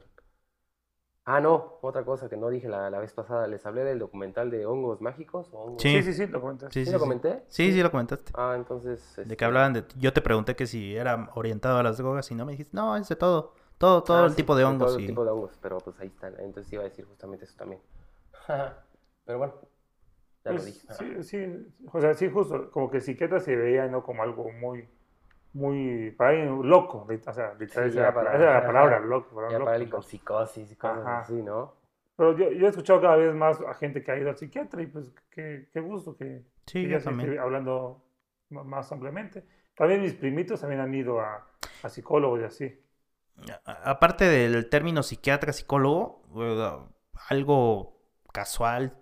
[1.27, 3.47] Ah, no, otra cosa que no dije la, la vez pasada.
[3.47, 5.49] Les hablé del documental de hongos mágicos.
[5.55, 6.03] o hongos- Sí.
[6.03, 6.71] Sí, sí, sí, lo comentas.
[6.71, 7.43] Sí, ¿Sí sí, lo comenté?
[7.49, 8.33] Sí, sí lo comentaste.
[8.35, 9.17] Ah, entonces.
[9.17, 9.85] De este, que hablaban de...
[9.97, 12.95] Yo te pregunté que si era orientado a las drogas y no me dijiste, no,
[12.99, 13.55] es de todo.
[13.85, 14.89] Todo, todo ah, el sí, tipo de hongos.
[14.89, 16.35] Todo el y- tipo de hongos, pero pues ahí están.
[16.41, 17.83] Entonces iba a decir justamente eso también.
[19.25, 19.55] pero bueno,
[20.45, 20.89] ya lo Pues, dije.
[20.89, 21.39] sí, sí,
[21.93, 24.03] o sea, sí, justo, como que el psiquiatra se veía, ¿no?
[24.03, 24.89] Como algo muy,
[25.55, 28.67] muy, para alguien loco, o sea, literal, Sí, esa para- esa era la ajá.
[28.67, 29.53] palabra, loco, ¿verdad?
[29.53, 31.23] Ya Loco, para alguien con psicosis y cosas Ajá.
[31.23, 31.75] así, ¿no?
[32.17, 34.83] Pero yo, yo he escuchado cada vez más a gente que ha ido al psiquiatra
[34.83, 37.29] y pues qué, qué gusto que, Sí, que yo ya se también.
[37.29, 38.05] esté hablando
[38.51, 39.45] más ampliamente.
[39.77, 41.47] También mis primitos también han ido a,
[41.83, 42.84] a psicólogos y así.
[43.65, 46.79] Aparte del término psiquiatra, psicólogo, eh,
[47.29, 47.99] algo
[48.33, 48.97] casual,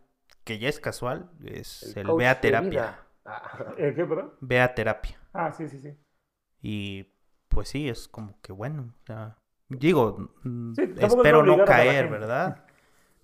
[0.45, 2.99] que ya es casual, es el, vea terapia.
[3.25, 4.33] Ah, ¿El qué, perdón?
[4.41, 5.21] Vea terapia.
[5.33, 5.97] Ah, sí, sí, sí.
[6.61, 7.13] Y
[7.49, 8.95] pues sí, es como que bueno.
[9.03, 12.09] o sea, digo, mm, Sí, espero no caer.
[12.09, 12.65] ¿verdad?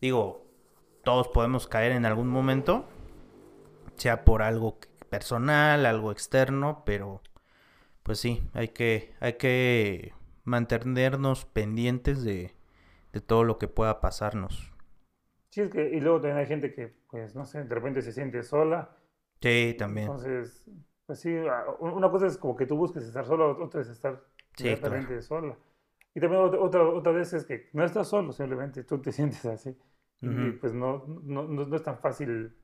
[0.01, 0.47] Digo,
[1.03, 2.89] todos podemos caer en algún momento,
[3.97, 7.23] sea por algo personal, algo externo, pero
[8.03, 10.13] pues sí, hay que, hay que
[10.49, 12.55] mantenernos pendientes de,
[13.13, 14.73] de todo lo que pueda pasarnos.
[15.51, 18.13] Sí, es que, y luego también hay gente que, pues, no sé, de repente se
[18.13, 18.95] siente sola.
[19.41, 20.15] Sí, también.
[20.15, 20.65] Entonces,
[21.07, 23.89] pues sí, a- un- una cosa es como que tú busques estar solo, otra es
[23.89, 24.23] estar
[24.57, 25.57] Sí, directamente sola.
[26.15, 29.45] Y también otra, otra, otra vez es que no estás solo, simplemente tú te sientes
[29.47, 29.77] así.
[30.23, 30.55] Y Ujú.
[30.55, 32.57] pues no, no, no, no es tan fácil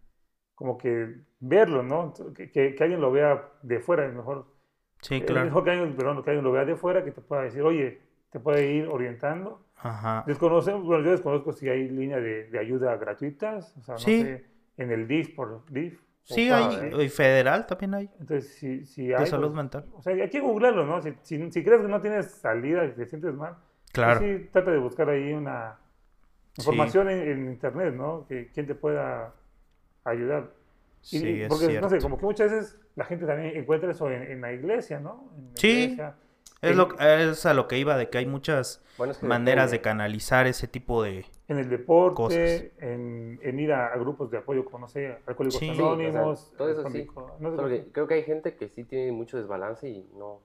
[0.55, 2.12] como que verlo, ¿no?
[2.35, 4.47] Que, que, que alguien lo vea de fuera, es mejor.
[5.04, 5.44] Sí, Es claro.
[5.44, 8.00] mejor que alguien, perdón, que alguien lo vea de fuera, que te pueda decir, oye,
[8.30, 9.60] te puede ir orientando.
[9.76, 10.24] Ajá.
[10.26, 14.22] Desconocemos, bueno, yo desconozco si hay línea de, de ayuda gratuitas, o sea, no Sí.
[14.22, 14.46] sé,
[14.78, 16.00] en el DIF por DIF.
[16.22, 19.84] Sí, hay, y federal también hay, Entonces, si, si de hay, salud pues, mental.
[19.92, 21.02] o sea, hay que googlearlo, ¿no?
[21.02, 24.20] Si, si, si crees que no tienes salida, que te sientes mal, pues Claro.
[24.20, 25.76] sí, trata de buscar ahí una
[26.54, 26.62] Sí.
[26.62, 28.24] información en, en internet, ¿no?
[28.26, 29.34] Que quien te pueda
[30.04, 30.50] ayudar.
[31.02, 31.88] Y- Sí, es porque, no cierto.
[31.90, 35.30] sé, como que muchas veces la gente también encuentra eso en, en la iglesia, ¿no?
[35.37, 35.68] En la Sí.
[35.85, 36.14] iglesia.
[36.62, 39.70] Es, lo, es a lo que iba, de que hay muchas bueno, es que maneras
[39.70, 41.26] de canalizar ese tipo de...
[41.48, 42.38] En el deporte, Cosas.
[42.78, 45.66] en, en ir a, a grupos de apoyo como, no sé, Alcohólicos Sí.
[45.66, 46.52] Sí, o sea, Anónimos.
[46.57, 47.07] todo eso sí.
[47.38, 50.40] No sé, Solo que creo que hay gente que sí tiene mucho desbalance y no,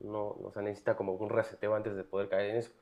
[0.00, 2.72] no, o sea, necesita como un reseteo antes de poder caer en eso.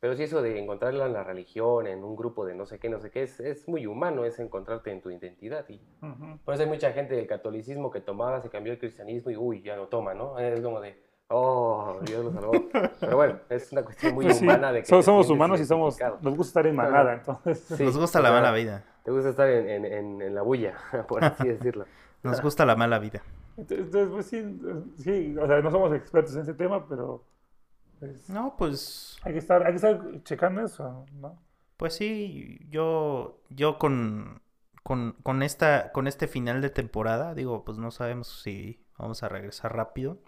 [0.00, 2.88] Pero sí eso de encontrarla en la religión, en un grupo de no sé qué,
[2.88, 5.68] no sé qué, es, es muy humano, es encontrarte en tu identidad.
[5.68, 6.38] Y Ujú.
[6.44, 9.62] por eso hay mucha gente del catolicismo que tomaba, se cambió al cristianismo y uy,
[9.62, 10.38] ya no toma, ¿no?
[10.38, 10.96] Es como de,
[11.28, 12.52] oh, Dios lo salvó.
[13.00, 15.64] Pero bueno, es una cuestión muy Pues sí, humana de que so- somos humanos y
[15.64, 17.58] somos, nos gusta estar en manada, entonces.
[17.58, 18.84] Sí, Nos gusta la mala vida.
[19.04, 20.74] Te gusta estar en, en, en, en la bulla,
[21.08, 21.86] por así decirlo.
[22.22, 23.22] Nos gusta la mala vida.
[23.56, 24.60] Entonces, pues sí,
[24.98, 27.24] sí, o sea, no somos expertos en ese tema, pero
[27.98, 29.18] pues, No, pues...
[29.22, 31.38] hay, que estar, hay que estar checando eso, ¿no?
[31.76, 34.42] Pues sí, yo, yo con,
[34.82, 39.28] con, con esta, con este final de temporada, digo, pues no sabemos si vamos a
[39.28, 40.18] regresar rápido,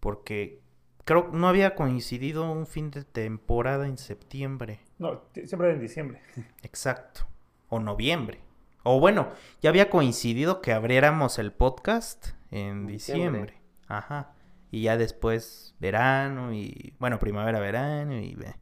[0.00, 0.60] porque
[1.04, 6.20] creo que no había coincidido un fin de temporada en septiembre, No, siempre en diciembre.
[6.62, 7.26] exacto,
[7.68, 8.40] o noviembre.
[8.82, 13.40] O bueno, ya había coincidido que abriéramos el podcast en Diciembre.
[13.42, 13.54] diciembre.
[13.88, 14.32] Ajá.
[14.70, 18.34] Y ya después verano y, bueno, primavera, verano y...
[18.34, 18.54] ve.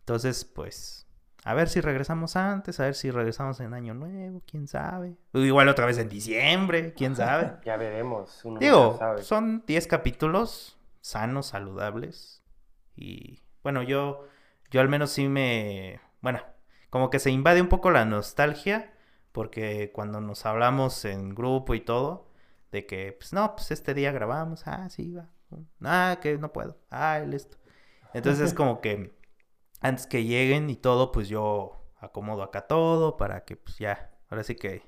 [0.00, 1.06] Entonces, pues,
[1.44, 5.16] a ver si regresamos antes, a ver si regresamos en año nuevo, quién sabe.
[5.32, 7.54] Igual otra vez en diciembre, quién sabe.
[7.64, 8.40] Ya veremos.
[8.44, 9.22] uno Digo, sabe.
[9.22, 12.42] son 10 capítulos sanos, saludables.
[12.96, 14.26] Y bueno, yo,
[14.70, 16.40] yo al menos sí me, bueno,
[16.88, 18.94] como que se invade un poco la nostalgia,
[19.32, 22.30] porque cuando nos hablamos en grupo y todo,
[22.74, 25.30] de que, pues no, pues este día grabamos, ah, sí, va,
[25.82, 27.56] ah, que no puedo, ah, el esto.
[28.12, 29.16] Entonces es como que
[29.80, 34.42] antes que lleguen y todo, pues yo acomodo acá todo para que pues ya, ahora
[34.42, 34.82] sí que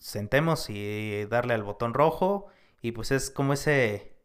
[0.00, 2.48] sentemos y darle al botón rojo
[2.82, 4.16] y pues es como ese,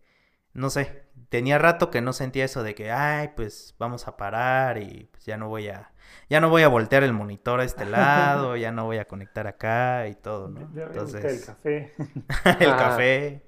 [0.55, 4.79] no sé, tenía rato que no sentía eso de que, ay, pues vamos a parar
[4.79, 5.91] y pues ya no voy a,
[6.29, 9.47] ya no voy a voltear el monitor a este lado, ya no voy a conectar
[9.47, 10.71] acá y todo, ¿no?
[10.73, 11.93] Ya buscar el Entonces, café.
[12.61, 12.77] el Ajá.
[12.77, 13.45] café,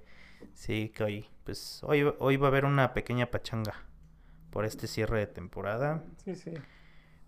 [0.54, 3.74] sí, que hoy, pues hoy, hoy va a haber una pequeña pachanga
[4.52, 6.04] por este cierre de temporada.
[6.24, 6.54] Sí, sí.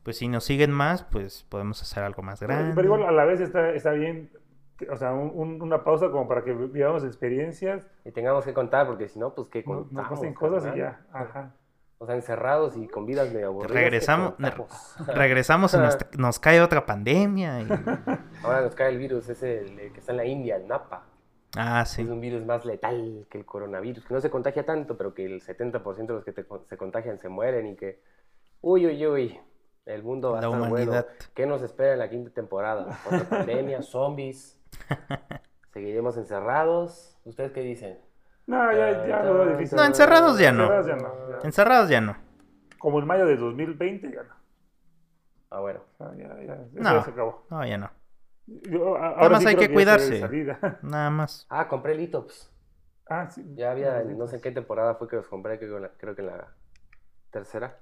[0.04, 2.74] Pues si nos siguen más, pues podemos hacer algo más Pero, grande.
[2.76, 4.32] pero igual a la vez está, está bien,
[4.88, 8.88] o sea, un- un- una pausa como para que vivamos experiencias, Y tengamos que contar,
[8.88, 10.10] porque si no, pues qué no- nos contamos.
[10.12, 10.78] pasen cosas y carnal?
[11.12, 11.20] ya.
[11.20, 11.52] Ajá.
[12.02, 13.74] O sea, encerrados y con vidas medio aburridas.
[13.76, 14.96] ¿qué Regresamos, contamos?
[15.08, 17.62] regresamos y nos, nos cae otra pandemia.
[17.62, 17.68] y-
[18.44, 21.04] Ahora nos cae el virus ese el que está en la India, el Napa.
[21.58, 22.04] Ah, Es sí.
[22.04, 25.42] un virus más letal que el coronavirus, que no se contagia tanto, pero que el
[25.42, 28.00] 70% de los que te se contagian se mueren y que,
[28.62, 29.40] uy, uy, uy,
[29.86, 31.06] el mundo va a estar bueno.
[31.34, 33.00] ¿Qué nos espera en la quinta temporada?
[33.08, 34.59] Otra pandemia, zombies,
[35.74, 37.18] seguiremos encerrados.
[37.26, 38.00] ¿Ustedes qué dicen?
[38.48, 39.76] No, ya, ya lo veo difícil.
[39.78, 40.64] No, encerrados ya no.
[40.64, 41.30] Encerrados ya no.
[41.30, 41.48] ya.
[41.48, 42.18] Encerrados ya no.
[42.80, 44.34] Como en mayo de 2020, ya no.
[45.52, 45.82] Ah, bueno.
[45.98, 46.94] Sea, ya, ya, eso No.
[46.94, 47.46] ya se acabó.
[47.50, 47.90] No, ya no.
[48.48, 50.28] Yo, a- ahora más sí hay que cuidarse.
[50.82, 51.46] Nada más.
[51.50, 52.52] Ah, compré Litops.
[53.10, 53.46] ah, sí.
[53.56, 55.90] Ya había, no sé en qué temporada fue que los compré, creo, que en la-
[55.98, 56.48] creo que en la
[57.32, 57.78] tercera.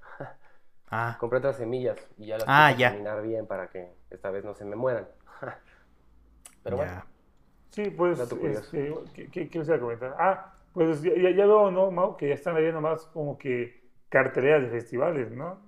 [0.90, 2.92] Ah, Compré otras semillas y ya las Ah, puse a ya.
[2.92, 5.08] caminar bien para que esta vez no se me mueran.
[6.64, 7.04] Pero bueno.
[7.70, 10.16] Sí, pues, este, ¿qué, qué, qué les iba a comentar?
[10.20, 12.18] Ah, pues ya, ya- veo, ¿no, Mau?
[12.18, 15.60] Que ya están habiendo más como que carteleras de festivales, ¿no?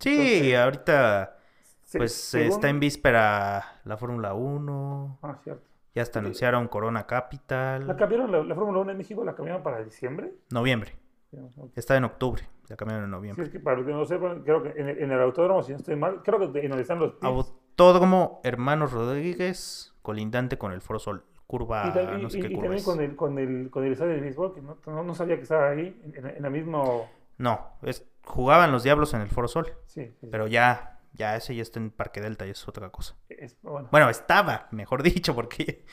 [0.00, 1.38] Sí, Entonces, ahorita
[1.82, 5.18] Se- pues según- está en víspera la Fórmula 1.
[5.22, 5.62] Ah, cierto.
[5.94, 7.86] Ya hasta anunciaron Corona Capital.
[7.86, 10.32] ¿La cambiaron, la, la Fórmula 1 en México, la cambiaron para diciembre?
[10.50, 10.94] Noviembre.
[11.30, 11.70] Sí, ok.
[11.74, 12.42] Está en octubre.
[12.68, 13.44] La cambiaron en Sí, noviembre.
[13.44, 15.72] es que para los que no sepan, creo que en el, en el autódromo, si
[15.72, 20.70] no estoy mal, creo que en donde están los pits, Autódromo Hermanos Rodríguez, colindante con
[20.70, 21.24] el Foro Sol.
[21.48, 22.84] Curva, y, no sé qué y curva también es.
[22.84, 25.42] con el, con el, con el estadio de béisbol, que no, no, no sabía que
[25.42, 27.08] estaba ahí, en, en, la mismo...
[27.38, 29.66] No, es, jugaban los Diablos en el Foro Sol.
[29.86, 33.16] Sí, sí, Pero ya, ya ese ya está en Parque Delta y es otra cosa.
[33.28, 33.88] es- bueno.
[33.90, 35.84] Bueno, estaba, mejor dicho, porque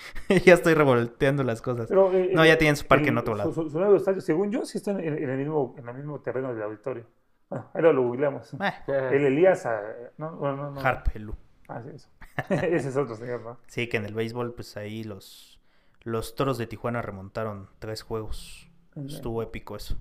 [0.45, 1.87] ya estoy revolteando las cosas.
[1.87, 3.51] Pero, eh, No, ya tienen su parque en otro lado.
[3.51, 6.53] Su, nuevo estadio, según yo, sí está en, en el, mismo, en el mismo terreno
[6.53, 7.05] del auditorio.
[7.49, 8.53] Bueno, ahí lo, lo googleamos.
[8.87, 9.81] Eh, El Elías, ah,
[10.17, 10.81] no, no, no, no.
[10.81, 11.35] Harp, el Lu.
[11.67, 12.09] Ah, sí, eso.
[12.49, 13.59] Ese es otro señor, ¿no?
[13.67, 15.59] Sí, que en el béisbol, pues ahí los,
[16.01, 18.69] los toros de Tijuana remontaron tres juegos.
[18.95, 19.97] Estuvo épico eso.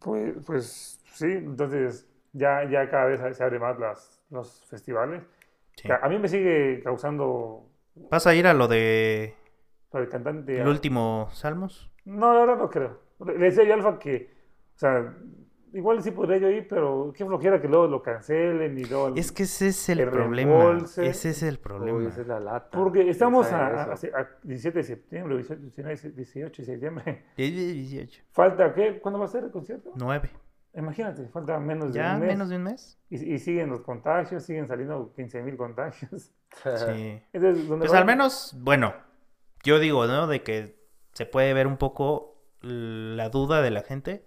[0.00, 5.22] Pues, pues sí, entonces ya, ya cada vez se abren más las, los festivales.
[5.76, 5.88] Sí.
[5.90, 9.34] A mí me sigue causando ¿Vas a ir a lo de
[9.92, 10.60] lo del cantante.
[10.60, 11.90] el último Salmos?
[12.04, 13.00] No, la verdad no creo.
[13.24, 14.30] Le decía yo Alfa que,
[14.74, 15.14] o sea,
[15.74, 19.14] igual sí podría yo ir, pero qué flojera que luego lo cancelen y luego...
[19.14, 20.52] Es que ese es el, el problema.
[20.64, 21.06] reembolse.
[21.06, 22.08] Ese es el Uy, problema.
[22.08, 22.70] esa es la lata.
[22.78, 24.06] Porque estamos a, a- eso.
[24.16, 27.24] a 17 de septiembre, 18, 19, 18 de septiembre.
[27.36, 28.22] 18.
[28.32, 28.98] ¿Falta qué?
[29.00, 29.92] ¿Cuándo va a ser el concierto?
[29.96, 30.30] 9.
[30.76, 32.28] Imagínate, falta menos de ¿Ya un mes.
[32.30, 32.98] menos de un mes?
[33.08, 36.32] Y, y siguen los contagios, siguen saliendo 15 mil contagios.
[36.54, 37.20] Sí.
[37.32, 38.94] Entonces, ¿dónde Pues al menos, bueno,
[39.64, 40.28] yo digo, ¿no?
[40.28, 40.78] De que
[41.12, 44.24] se puede ver un poco la duda de la gente.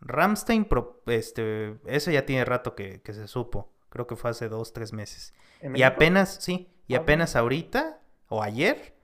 [0.00, 0.66] Ramstein,
[1.06, 3.72] este, eso ya tiene rato que, que se supo.
[3.88, 5.34] Creo que fue hace dos, tres meses.
[5.60, 8.94] ¿En Y apenas, sí, y Ah, apenas ahorita, o ayer,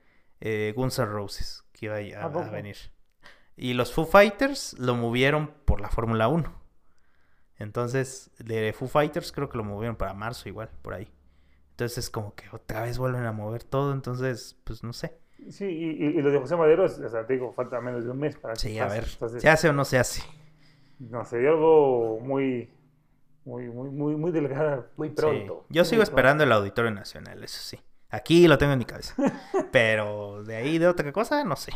[0.41, 2.51] eh, Guns N' Roses, que iba a, ¿A a poco?
[2.51, 2.77] venir.
[3.55, 6.53] Y los Foo Fighters lo movieron por la Fórmula 1.
[7.57, 11.11] Entonces, de Foo Fighters creo que lo movieron para marzo igual, por ahí.
[11.71, 15.17] Entonces es como que otra vez vuelven a mover todo, entonces, pues no sé.
[15.51, 18.03] Sí, y, y- y lo de José Madero, es- o sea, te digo, falta menos
[18.05, 20.21] de un mes para que Sí, a ver, Entonces, ¿se hace o no se hace?
[20.99, 22.69] No sé, yo algo muy,
[23.45, 24.87] muy, muy, muy, muy delgada.
[24.97, 25.15] Muy Sí.
[25.15, 25.65] pronto.
[25.69, 26.03] Yo Muy sigo pronto.
[26.03, 27.79] esperando el Auditorio Nacional, eso sí.
[28.09, 29.15] Aquí lo tengo en mi cabeza.
[29.71, 31.71] Pero de ahí de otra cosa, no sé.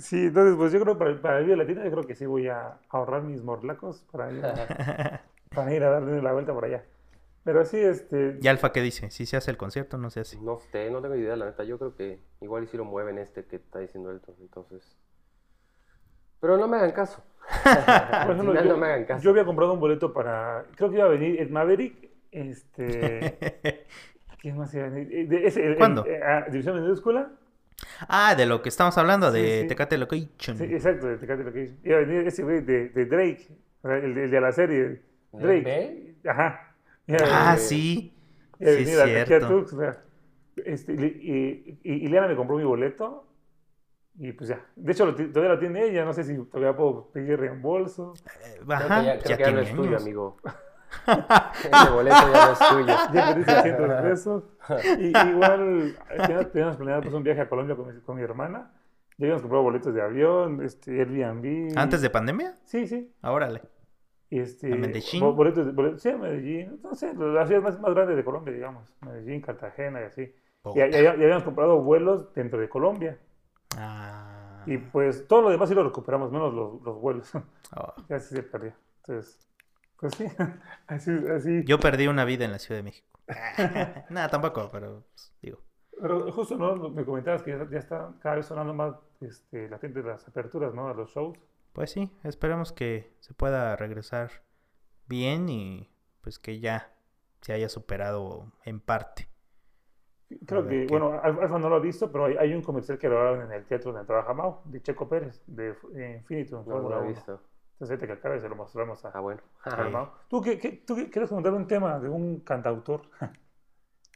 [0.00, 2.48] Sí, entonces, pues yo creo para, para el Vive Latino, yo creo que sí voy
[2.48, 5.22] a ahorrar mis morlacos para ir a,
[5.54, 6.84] para ir a darle la vuelta por allá.
[7.44, 8.38] Pero sí, este.
[8.40, 9.10] ¿Y Alfa qué dice?
[9.10, 10.38] ¿Si se hace el concierto o no se hace?
[10.40, 11.62] No sé, no tengo idea, la neta.
[11.64, 14.96] Yo creo que igual y si lo mueven este que está diciendo Elton, entonces.
[16.44, 17.24] Pero no me hagan caso.
[18.26, 19.22] Por ejemplo, yo, no me hagan caso.
[19.22, 20.66] yo había comprado un boleto para.
[20.76, 22.10] Creo que iba a venir el Maverick.
[22.30, 23.38] Este.
[24.42, 25.08] ¿Quién más iba a venir?
[25.10, 26.04] Eh, de- ese, el- el- ¿Cuándo?
[26.04, 27.30] eh, ah, División Minúscula.
[28.08, 29.68] ah, de lo que estamos hablando, Sí, de sí.
[29.68, 30.58] Tecate Location.
[30.58, 31.78] Sí, exacto, de Tecate Location.
[31.82, 33.46] Iba a venir ese güey de, de Drake.
[33.82, 35.02] o sea, El, de- el de la serie.
[35.32, 36.14] ¿Drake.
[36.28, 36.74] Ajá.
[37.06, 38.12] Iba Ah, sí.
[38.60, 39.64] iba a Sí, venir a- a cierto.
[40.64, 43.26] Este, y, y, y Ileana me compró mi boleto.
[44.16, 44.64] Y pues ya.
[44.76, 46.04] De hecho, lo todavía lo tiene ella.
[46.04, 48.14] No sé si todavía puedo pedir reembolso.
[48.44, 50.02] Eh, Creo Ajá, que ya, ya creo que ya no es tuyo, años.
[50.02, 50.36] amigo.
[51.06, 52.86] Ese boleto ya no es tuyo.
[53.12, 54.44] Ya perdí 600 pesos.
[55.00, 55.96] Y, igual,
[56.52, 58.70] teníamos, planeado pues, un viaje a Colombia con mi, con mi hermana.
[59.18, 61.76] Ya habíamos comprado boletos de avión, este, Airbnb.
[61.76, 62.54] ¿Antes de pandemia?
[62.64, 63.12] Sí, sí.
[63.22, 63.62] Ah, Órale.
[64.30, 65.20] Y este, ¿A Medellín?
[65.20, 66.80] bo- Boletos, de- boletos, sí, a Medellín.
[66.82, 68.88] No sé, las ciudades más, más grandes de Colombia, digamos.
[69.02, 70.34] Medellín, Cartagena y así.
[70.74, 73.18] Y, ya, ya- ya habíamos comprado vuelos dentro de Colombia.
[73.78, 74.62] Ah.
[74.66, 77.30] Y pues todo lo demás sí lo recuperamos, menos los, los vuelos.
[77.76, 77.94] Oh.
[78.08, 78.72] ya sí se perdió.
[78.98, 79.38] Entonces,
[79.98, 80.26] pues sí.
[80.86, 81.64] así, así.
[81.64, 83.20] Yo perdí una vida en la Ciudad de México.
[84.10, 85.60] Nada, tampoco, pero pues, digo.
[86.00, 86.90] Pero justo, ¿no?
[86.90, 90.26] Me comentabas que ya, ya está cada vez sonando más este, la gente de las
[90.26, 90.88] aperturas, ¿no?
[90.88, 91.38] A los shows.
[91.72, 94.30] Pues sí, esperemos que se pueda regresar
[95.06, 96.92] bien y pues que ya
[97.40, 99.28] se haya superado en parte.
[100.46, 100.92] Creo ver que, qué.
[100.98, 103.52] bueno, Al- Alfa no lo ha visto, pero hay, hay un comercial que grabaron en
[103.52, 107.00] el teatro donde trabaja Mau, de Checo Pérez, de eh, Infinitum, No, no lo he
[107.00, 107.08] 1.
[107.08, 107.40] visto.
[107.80, 109.40] Entonces, que acabe se lo mostramos a, Ah, bueno.
[109.64, 110.08] al Mau.
[110.28, 113.02] ¿Tú, qué, qué- tú quieres comentar un tema de un cantautor?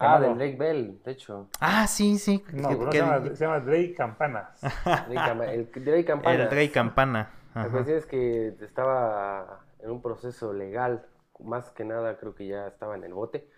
[0.01, 1.49] Ah, del Drake Bell, de hecho.
[1.59, 2.45] Ah, sí, sí.
[2.53, 4.61] No, se, llama, se llama Drake Campanas.
[4.85, 6.45] Drake Cam- el Drake Campana.
[6.45, 7.31] el Rey Campana.
[7.53, 7.71] La Ajá.
[7.73, 11.05] cuestión es que estaba en un proceso legal.
[11.41, 13.51] Más que nada, creo que ya estaba en el bote.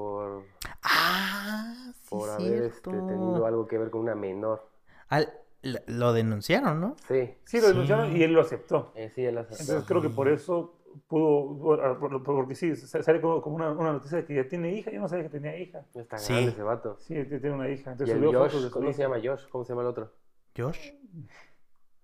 [0.00, 0.44] Por,
[0.84, 1.74] Ah,
[2.04, 4.68] sí, por haber este, tenido algo que ver con una menor.
[5.08, 5.32] Al-
[5.88, 6.94] lo denunciaron, ¿no?
[7.08, 7.68] Sí, Sí, lo Sí.
[7.72, 8.92] denunciaron y él lo aceptó.
[8.94, 9.60] eh, sí, él aceptó.
[9.64, 10.76] Entonces creo que por eso
[11.08, 11.58] pudo,
[11.98, 14.92] por- porque sí, sa- sale como, como una, una noticia de que ya tiene hija,
[14.92, 15.84] yo no sabía que tenía hija.
[15.92, 16.32] Está Sí.
[16.34, 16.96] grande ese vato.
[17.00, 17.90] Sí, tiene una hija.
[17.90, 18.92] Y Entonces el Josh, ¿cómo hija.
[18.96, 19.48] se llama Josh?
[19.48, 20.12] ¿Cómo se llama el otro?
[20.56, 20.90] Josh.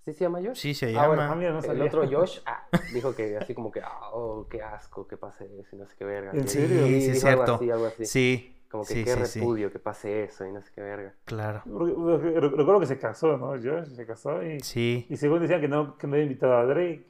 [0.07, 0.57] ¿Sí se llama Josh?
[0.57, 1.07] Sí, se Ah, llama.
[1.09, 4.47] bueno, Ah, mira, no el otro Josh ah, dijo que así como que, ah, oh,
[4.49, 6.31] qué asco que pase eso y no sé qué verga.
[6.33, 6.87] ¿En serio?
[6.87, 7.55] Sí, sí, es algo cierto.
[7.57, 8.05] así, algo así.
[8.07, 8.53] Sí.
[8.71, 9.41] Como que sí, qué sí, sí.
[9.41, 11.15] repudio que pase eso y no sé qué verga.
[11.25, 11.63] Claro.
[11.67, 13.49] Re- Recuerdo que se casó, ¿no?
[13.61, 16.65] Josh se casó y, Sí, y según decían que no, que no había invitado a
[16.67, 17.05] Drake.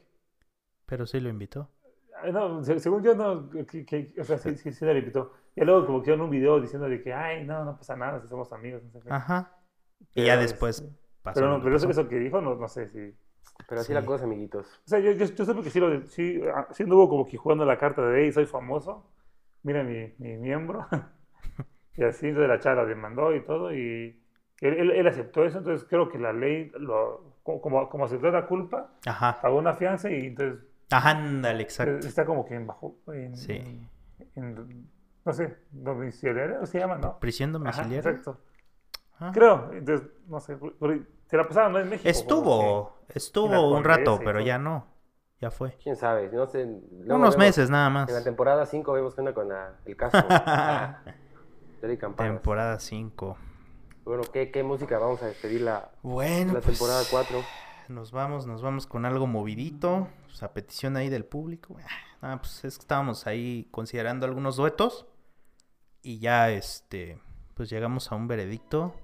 [0.87, 1.71] pero sí lo invitó.
[2.23, 5.33] Ay, No, se- según yo, no, que, que- o sea, sí, sí, sí le invitó.
[5.55, 8.21] Y luego como que hicieron un video diciendo de que, ay, no, no pasa nada,
[8.21, 9.11] si somos amigos, no sé qué.
[9.11, 9.53] Ajá.
[10.15, 10.85] Y Pero, ya después
[11.27, 11.41] pasó.
[11.41, 12.01] Pero, no, pero eso, pasó.
[12.01, 13.15] eso que dijo, no, no sé si...
[13.69, 13.95] Pero así Sí.
[13.95, 14.67] la cosa, amiguitos.
[14.85, 17.37] O sea, yo, yo, yo supe que sí, lo, sí, ah, sí anduvo como que
[17.37, 19.07] jugando la carta de, hey, soy famoso,
[19.63, 20.87] mira mi, mi miembro.
[21.97, 24.21] y así, entonces la chava la demandó y todo, y
[24.61, 28.31] él, él, él aceptó eso, entonces creo que la ley, lo, co- como, como aceptó
[28.31, 29.39] la culpa, Ajá.
[29.41, 32.07] pagó una fianza y entonces Ajá, ándale, exacto.
[32.07, 33.53] está como que en bajo, en, Sí.
[33.55, 33.89] en-
[34.35, 34.87] en,
[35.25, 37.19] no sé, domiciliaria, se llama, ¿no?
[37.19, 38.11] Prisión Ajá, domiciliaria.
[38.11, 38.41] exacto.
[39.19, 39.31] Ah.
[39.33, 40.57] Creo, entonces, no sé,
[41.27, 41.79] se la pasaron, ¿no?
[41.81, 42.09] En México.
[42.09, 44.87] Estuvo, que- estuvo un rato, pero ya no.
[45.41, 45.77] Ya fue.
[45.83, 46.31] ¿Quién sabe?
[46.33, 46.65] No sé.
[46.65, 48.25] luego Unos vemos- meses nada En la más.
[48.25, 50.17] temporada 5 vemos qué onda con la- el caso.
[50.31, 51.03] Ah.
[52.17, 53.37] Temporada 5.
[54.05, 57.39] Bueno, ¿qué, ¿qué música vamos a despedir la, Bueno, la pues, temporada 4?
[57.89, 60.09] Nos vamos, nos vamos con algo movidito.
[60.27, 61.77] Pues, a petición ahí del público.
[62.23, 65.07] Ah, pues es que estábamos ahí considerando algunos duetos.
[66.03, 67.21] Y ya este.
[67.55, 68.95] Pues llegamos a un veredicto.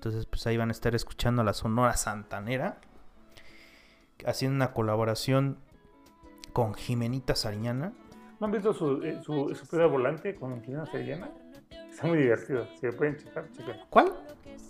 [0.00, 2.78] Entonces, pues ahí van a estar escuchando a la Sonora Santanera.
[4.24, 5.58] Haciendo una colaboración
[6.54, 7.92] con Jimenita Sariñana.
[8.40, 11.28] ¿No han visto su, eh, su, su volante con Inquilino Seriana?
[11.90, 12.66] Está muy divertido.
[12.80, 13.76] Si lo pueden checar, chequen.
[13.90, 14.10] ¿Cuál?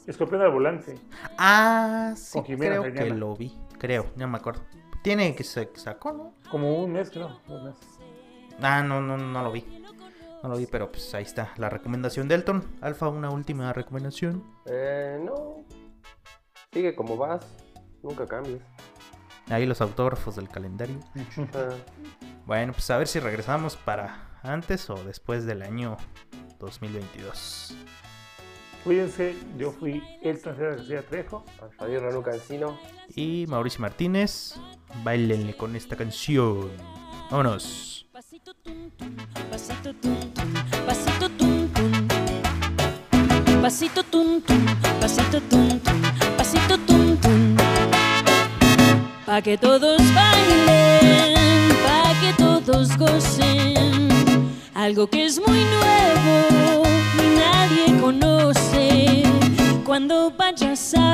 [0.04, 0.96] Escorpión al volante.
[1.38, 3.20] Ah, sí, Con Jimena creo que Sariñana.
[3.20, 3.56] lo vi.
[3.78, 4.62] Creo, no me acuerdo.
[5.04, 6.34] Tiene que se sacó, ¿no?
[6.50, 7.38] Como un mes, creo.
[7.46, 7.86] Dos meses.
[8.60, 9.79] Ah, no, no, no lo vi.
[10.42, 12.64] No lo vi, pero pues ahí está la recomendación de Elton.
[12.80, 14.42] Alfa, una última recomendación.
[14.66, 15.64] Eh, no.
[16.72, 17.46] Sigue como vas.
[18.02, 18.62] Nunca cambies.
[19.50, 20.98] Ahí los autógrafos del calendario.
[21.54, 21.74] Ah,
[22.46, 25.96] Bueno, pues a ver si regresamos para antes o después del año
[26.58, 27.74] 2022.
[28.84, 29.34] Cuídense.
[29.58, 31.44] Yo fui Elton García Trejo.
[31.78, 32.78] Javier Ranu Cancino.
[33.14, 34.54] Y Mauricio Martínez,
[35.04, 36.70] bailenle con esta canción.
[37.30, 38.08] Vámonos.
[38.40, 39.12] Pasito tum tum,
[39.50, 40.48] pasito tum tum,
[40.86, 41.92] pasito tum tum.
[43.60, 44.64] Pasito tum tum,
[45.00, 45.80] pasito tum
[46.38, 47.56] pasito tum.
[49.26, 54.08] Pa' que todos bailen, pa' que todos gocen.
[54.74, 56.88] Algo que es muy nuevo
[57.22, 59.22] y nadie conoce.
[59.84, 61.12] Cuando vayas a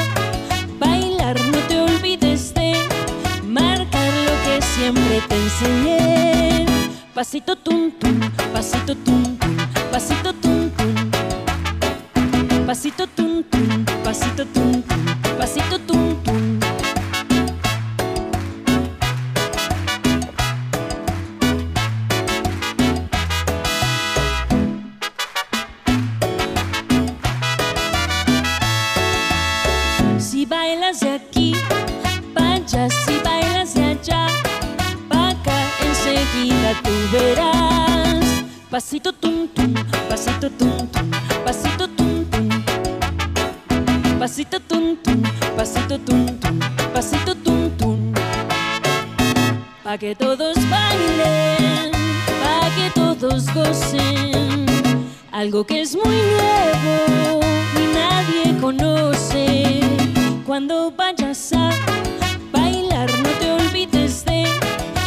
[0.78, 2.76] bailar, no te olvides de
[3.42, 6.06] marcar lo que siempre te enseñé.
[7.16, 8.20] Pasito tum tum,
[8.52, 9.56] pasito tum tum,
[9.90, 10.92] pasito tum tum.
[12.66, 13.42] Pasito tum
[14.04, 14.82] pasito tum,
[38.76, 39.72] Pasito tum tum,
[40.06, 41.10] pasito tum tum,
[41.46, 42.46] pasito tum tum.
[44.18, 45.22] Pasito tum tum,
[45.56, 46.58] pasito tum tum,
[46.92, 48.12] pasito tum tum.
[49.82, 51.90] Pa' que todos bailen,
[52.42, 54.66] pa' que todos gocen.
[55.32, 57.40] Algo que es muy nuevo
[57.80, 59.80] y nadie conoce.
[60.44, 61.70] Cuando vayas a
[62.52, 64.44] bailar, no te olvides de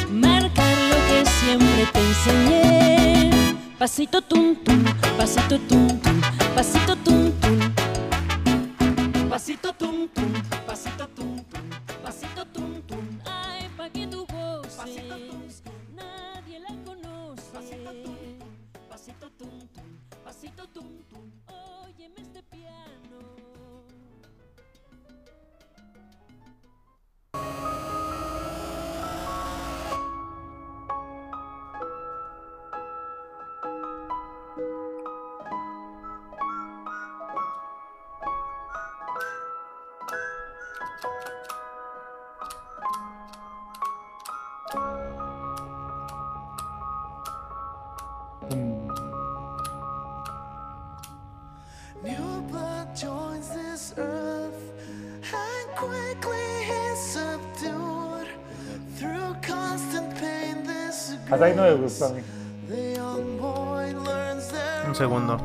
[0.10, 2.99] marcar lo que siempre te enseñé.
[3.80, 4.84] Pasito tum tum,
[5.16, 6.20] pasito tum tum,
[6.54, 7.60] pasito tum tum.
[9.30, 9.79] Pasito tum
[61.32, 62.22] Hasta ahí no me gustó a mí.
[64.88, 65.38] Un segundo.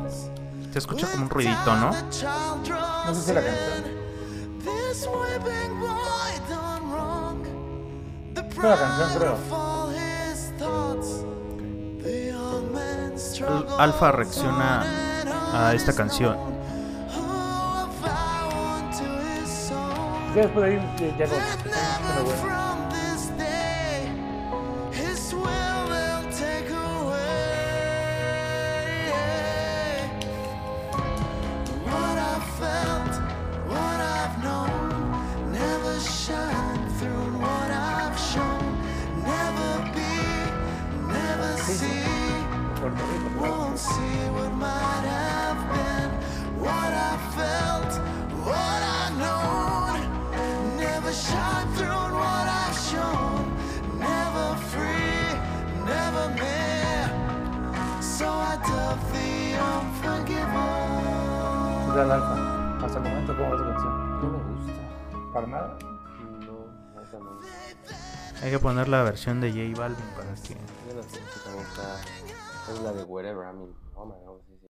[0.71, 1.91] Se escucha como un ruidito, ¿no?
[1.91, 3.95] No sé si la canción.
[8.55, 9.37] Fue la canción, creo.
[13.77, 14.83] Alfa reacciona
[15.53, 16.37] a esta canción.
[20.35, 21.33] Ya después de ahí ya, ya no.
[21.63, 22.54] Pero bueno.
[69.33, 70.53] De J Balvin para que...
[72.71, 73.73] Es la de Wherever, I mean.
[73.95, 74.74] Oh my god.